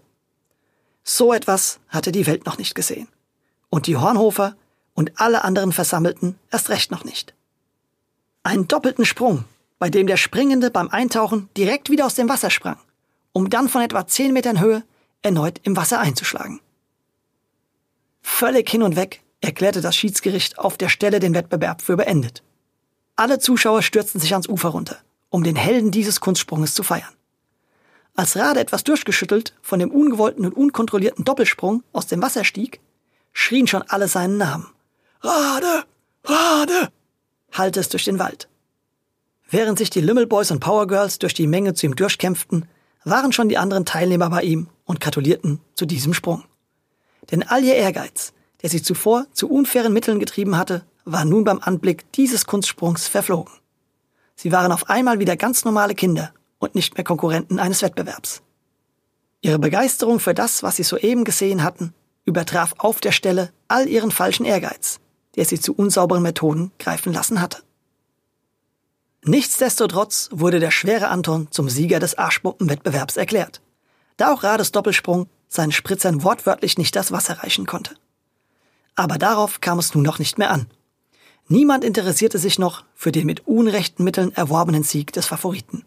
So 1.02 1.32
etwas 1.32 1.80
hatte 1.88 2.12
die 2.12 2.26
Welt 2.26 2.46
noch 2.46 2.58
nicht 2.58 2.74
gesehen 2.74 3.08
und 3.70 3.86
die 3.86 3.96
Hornhofer 3.96 4.54
und 4.94 5.20
alle 5.20 5.44
anderen 5.44 5.72
Versammelten 5.72 6.38
erst 6.50 6.68
recht 6.68 6.90
noch 6.90 7.04
nicht. 7.04 7.34
Einen 8.42 8.68
doppelten 8.68 9.04
Sprung, 9.04 9.44
bei 9.78 9.90
dem 9.90 10.06
der 10.06 10.16
Springende 10.16 10.70
beim 10.70 10.88
Eintauchen 10.88 11.48
direkt 11.56 11.90
wieder 11.90 12.06
aus 12.06 12.14
dem 12.14 12.28
Wasser 12.28 12.50
sprang, 12.50 12.78
um 13.32 13.50
dann 13.50 13.68
von 13.68 13.82
etwa 13.82 14.06
10 14.06 14.32
Metern 14.32 14.60
Höhe 14.60 14.84
erneut 15.22 15.60
im 15.64 15.76
Wasser 15.76 15.98
einzuschlagen. 15.98 16.60
Völlig 18.40 18.70
hin 18.70 18.83
und 18.83 18.96
weg 18.96 19.20
erklärte 19.42 19.83
das 19.83 19.94
Schiedsgericht 19.94 20.59
auf 20.59 20.79
der 20.79 20.88
Stelle 20.88 21.20
den 21.20 21.35
Wettbewerb 21.35 21.83
für 21.83 21.98
beendet. 21.98 22.42
Alle 23.14 23.38
Zuschauer 23.38 23.83
stürzten 23.83 24.18
sich 24.18 24.33
ans 24.33 24.48
Ufer 24.48 24.70
runter, 24.70 24.96
um 25.29 25.44
den 25.44 25.57
Helden 25.57 25.90
dieses 25.90 26.20
Kunstsprunges 26.20 26.72
zu 26.72 26.83
feiern. 26.83 27.12
Als 28.14 28.37
Rade 28.38 28.59
etwas 28.59 28.83
durchgeschüttelt 28.83 29.53
von 29.61 29.79
dem 29.79 29.90
ungewollten 29.90 30.46
und 30.46 30.57
unkontrollierten 30.57 31.22
Doppelsprung 31.22 31.83
aus 31.92 32.07
dem 32.07 32.22
Wasser 32.22 32.44
stieg, 32.44 32.81
schrien 33.35 33.66
schon 33.66 33.83
alle 33.83 34.09
seinen 34.09 34.38
Namen. 34.38 34.68
Rade! 35.20 35.85
Rade! 36.24 36.88
hallte 37.53 37.81
es 37.81 37.90
durch 37.90 38.07
den 38.07 38.18
Wald. 38.18 38.48
Während 39.50 39.76
sich 39.76 39.90
die 39.90 40.00
Lümmelboys 40.00 40.50
und 40.50 40.61
Powergirls 40.61 41.18
durch 41.18 41.35
die 41.35 41.46
Menge 41.46 41.74
zu 41.74 41.85
ihm 41.85 41.94
durchkämpften, 41.94 42.64
waren 43.05 43.33
schon 43.33 43.50
die 43.50 43.59
anderen 43.59 43.85
Teilnehmer 43.85 44.31
bei 44.31 44.44
ihm 44.44 44.68
und 44.87 44.98
gratulierten 44.98 45.61
zu 45.74 45.85
diesem 45.85 46.14
Sprung. 46.14 46.44
Denn 47.30 47.42
all 47.42 47.64
ihr 47.64 47.76
Ehrgeiz, 47.76 48.32
der 48.62 48.70
sie 48.70 48.82
zuvor 48.82 49.26
zu 49.32 49.48
unfairen 49.48 49.92
Mitteln 49.92 50.20
getrieben 50.20 50.56
hatte, 50.56 50.84
war 51.04 51.24
nun 51.24 51.44
beim 51.44 51.60
Anblick 51.60 52.10
dieses 52.12 52.46
Kunstsprungs 52.46 53.08
verflogen. 53.08 53.52
Sie 54.36 54.52
waren 54.52 54.72
auf 54.72 54.88
einmal 54.88 55.18
wieder 55.18 55.36
ganz 55.36 55.64
normale 55.64 55.94
Kinder 55.94 56.32
und 56.58 56.74
nicht 56.74 56.96
mehr 56.96 57.04
Konkurrenten 57.04 57.58
eines 57.58 57.82
Wettbewerbs. 57.82 58.42
Ihre 59.42 59.58
Begeisterung 59.58 60.20
für 60.20 60.34
das, 60.34 60.62
was 60.62 60.76
sie 60.76 60.82
soeben 60.82 61.24
gesehen 61.24 61.62
hatten, 61.62 61.94
übertraf 62.24 62.74
auf 62.78 63.00
der 63.00 63.12
Stelle 63.12 63.52
all 63.68 63.88
ihren 63.88 64.10
falschen 64.10 64.44
Ehrgeiz, 64.44 65.00
der 65.36 65.44
sie 65.44 65.60
zu 65.60 65.74
unsauberen 65.74 66.22
Methoden 66.22 66.72
greifen 66.78 67.12
lassen 67.12 67.40
hatte. 67.40 67.58
Nichtsdestotrotz 69.24 70.28
wurde 70.32 70.60
der 70.60 70.70
schwere 70.70 71.08
Anton 71.08 71.48
zum 71.50 71.68
Sieger 71.68 71.98
des 72.00 72.16
Arschbombenwettbewerbs 72.16 73.16
erklärt, 73.16 73.60
da 74.16 74.32
auch 74.32 74.42
Rades 74.42 74.72
Doppelsprung 74.72 75.28
seinen 75.50 75.72
Spritzern 75.72 76.22
wortwörtlich 76.22 76.78
nicht 76.78 76.96
das 76.96 77.12
Wasser 77.12 77.42
reichen 77.42 77.66
konnte. 77.66 77.96
Aber 78.94 79.18
darauf 79.18 79.60
kam 79.60 79.78
es 79.78 79.94
nun 79.94 80.04
noch 80.04 80.18
nicht 80.18 80.38
mehr 80.38 80.50
an. 80.50 80.66
Niemand 81.48 81.84
interessierte 81.84 82.38
sich 82.38 82.58
noch 82.58 82.84
für 82.94 83.10
den 83.10 83.26
mit 83.26 83.46
unrechten 83.46 84.04
Mitteln 84.04 84.32
erworbenen 84.32 84.84
Sieg 84.84 85.12
des 85.12 85.26
Favoriten. 85.26 85.84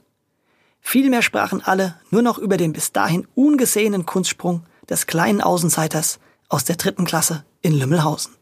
Vielmehr 0.81 1.21
sprachen 1.21 1.61
alle 1.63 1.95
nur 2.11 2.21
noch 2.21 2.37
über 2.37 2.57
den 2.57 2.73
bis 2.73 2.91
dahin 2.91 3.25
ungesehenen 3.33 4.05
Kunstsprung 4.05 4.65
des 4.89 5.07
kleinen 5.07 5.41
Außenseiters 5.41 6.19
aus 6.49 6.65
der 6.65 6.75
dritten 6.75 7.05
Klasse 7.05 7.45
in 7.61 7.71
Lümmelhausen. 7.71 8.35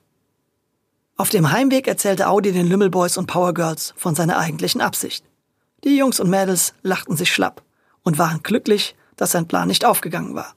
Auf 1.17 1.29
dem 1.29 1.51
Heimweg 1.51 1.87
erzählte 1.87 2.27
Audi 2.27 2.51
den 2.51 2.67
Lümmelboys 2.67 3.17
und 3.17 3.27
Powergirls 3.27 3.93
von 3.95 4.15
seiner 4.15 4.39
eigentlichen 4.39 4.81
Absicht. 4.81 5.23
Die 5.83 5.95
Jungs 5.95 6.19
und 6.19 6.31
Mädels 6.31 6.73
lachten 6.81 7.15
sich 7.15 7.31
schlapp 7.31 7.61
und 8.01 8.17
waren 8.17 8.41
glücklich, 8.41 8.95
dass 9.17 9.31
sein 9.31 9.47
Plan 9.47 9.67
nicht 9.67 9.85
aufgegangen 9.85 10.33
war. 10.33 10.55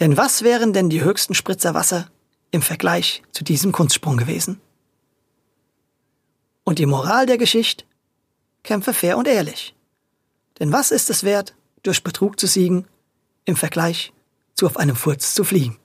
Denn 0.00 0.16
was 0.16 0.42
wären 0.42 0.72
denn 0.72 0.88
die 0.88 1.04
höchsten 1.04 1.34
Spritzer 1.34 1.74
Wasser 1.74 2.10
im 2.50 2.62
Vergleich 2.62 3.22
zu 3.32 3.44
diesem 3.44 3.70
Kunstsprung 3.70 4.16
gewesen? 4.16 4.58
Und 6.64 6.78
die 6.78 6.86
Moral 6.86 7.26
der 7.26 7.36
Geschichte? 7.36 7.84
Kämpfe 8.62 8.94
fair 8.94 9.18
und 9.18 9.28
ehrlich. 9.28 9.74
Denn 10.58 10.72
was 10.72 10.90
ist 10.90 11.10
es 11.10 11.22
wert, 11.22 11.54
durch 11.82 12.02
Betrug 12.02 12.40
zu 12.40 12.46
siegen, 12.46 12.86
im 13.44 13.56
Vergleich 13.56 14.14
zu 14.54 14.64
auf 14.66 14.78
einem 14.78 14.96
Furz 14.96 15.34
zu 15.34 15.44
fliegen? 15.44 15.76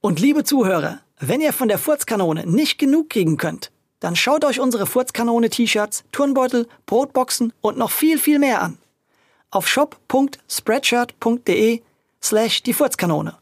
Und 0.00 0.18
liebe 0.20 0.44
Zuhörer, 0.44 1.00
wenn 1.18 1.42
ihr 1.42 1.52
von 1.52 1.68
der 1.68 1.78
Furzkanone 1.78 2.46
nicht 2.46 2.78
genug 2.78 3.10
kriegen 3.10 3.36
könnt, 3.36 3.70
dann 4.00 4.16
schaut 4.16 4.44
euch 4.44 4.60
unsere 4.60 4.86
Furzkanone-T-Shirts, 4.86 6.04
Turnbeutel, 6.12 6.68
Brotboxen 6.86 7.52
und 7.60 7.76
noch 7.76 7.90
viel, 7.90 8.16
viel 8.18 8.38
mehr 8.38 8.62
an. 8.62 8.78
Auf 9.50 9.66
shop.spreadshirt.de 9.66 11.82
slash 12.22 12.62
die 12.62 12.74
Furzkanone. 12.74 13.36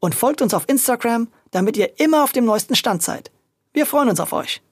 Und 0.00 0.14
folgt 0.14 0.42
uns 0.42 0.54
auf 0.54 0.68
Instagram, 0.68 1.28
damit 1.50 1.76
ihr 1.76 1.98
immer 2.00 2.22
auf 2.22 2.32
dem 2.32 2.44
neuesten 2.44 2.74
Stand 2.74 3.02
seid. 3.02 3.30
Wir 3.72 3.86
freuen 3.86 4.08
uns 4.08 4.20
auf 4.20 4.32
euch. 4.32 4.62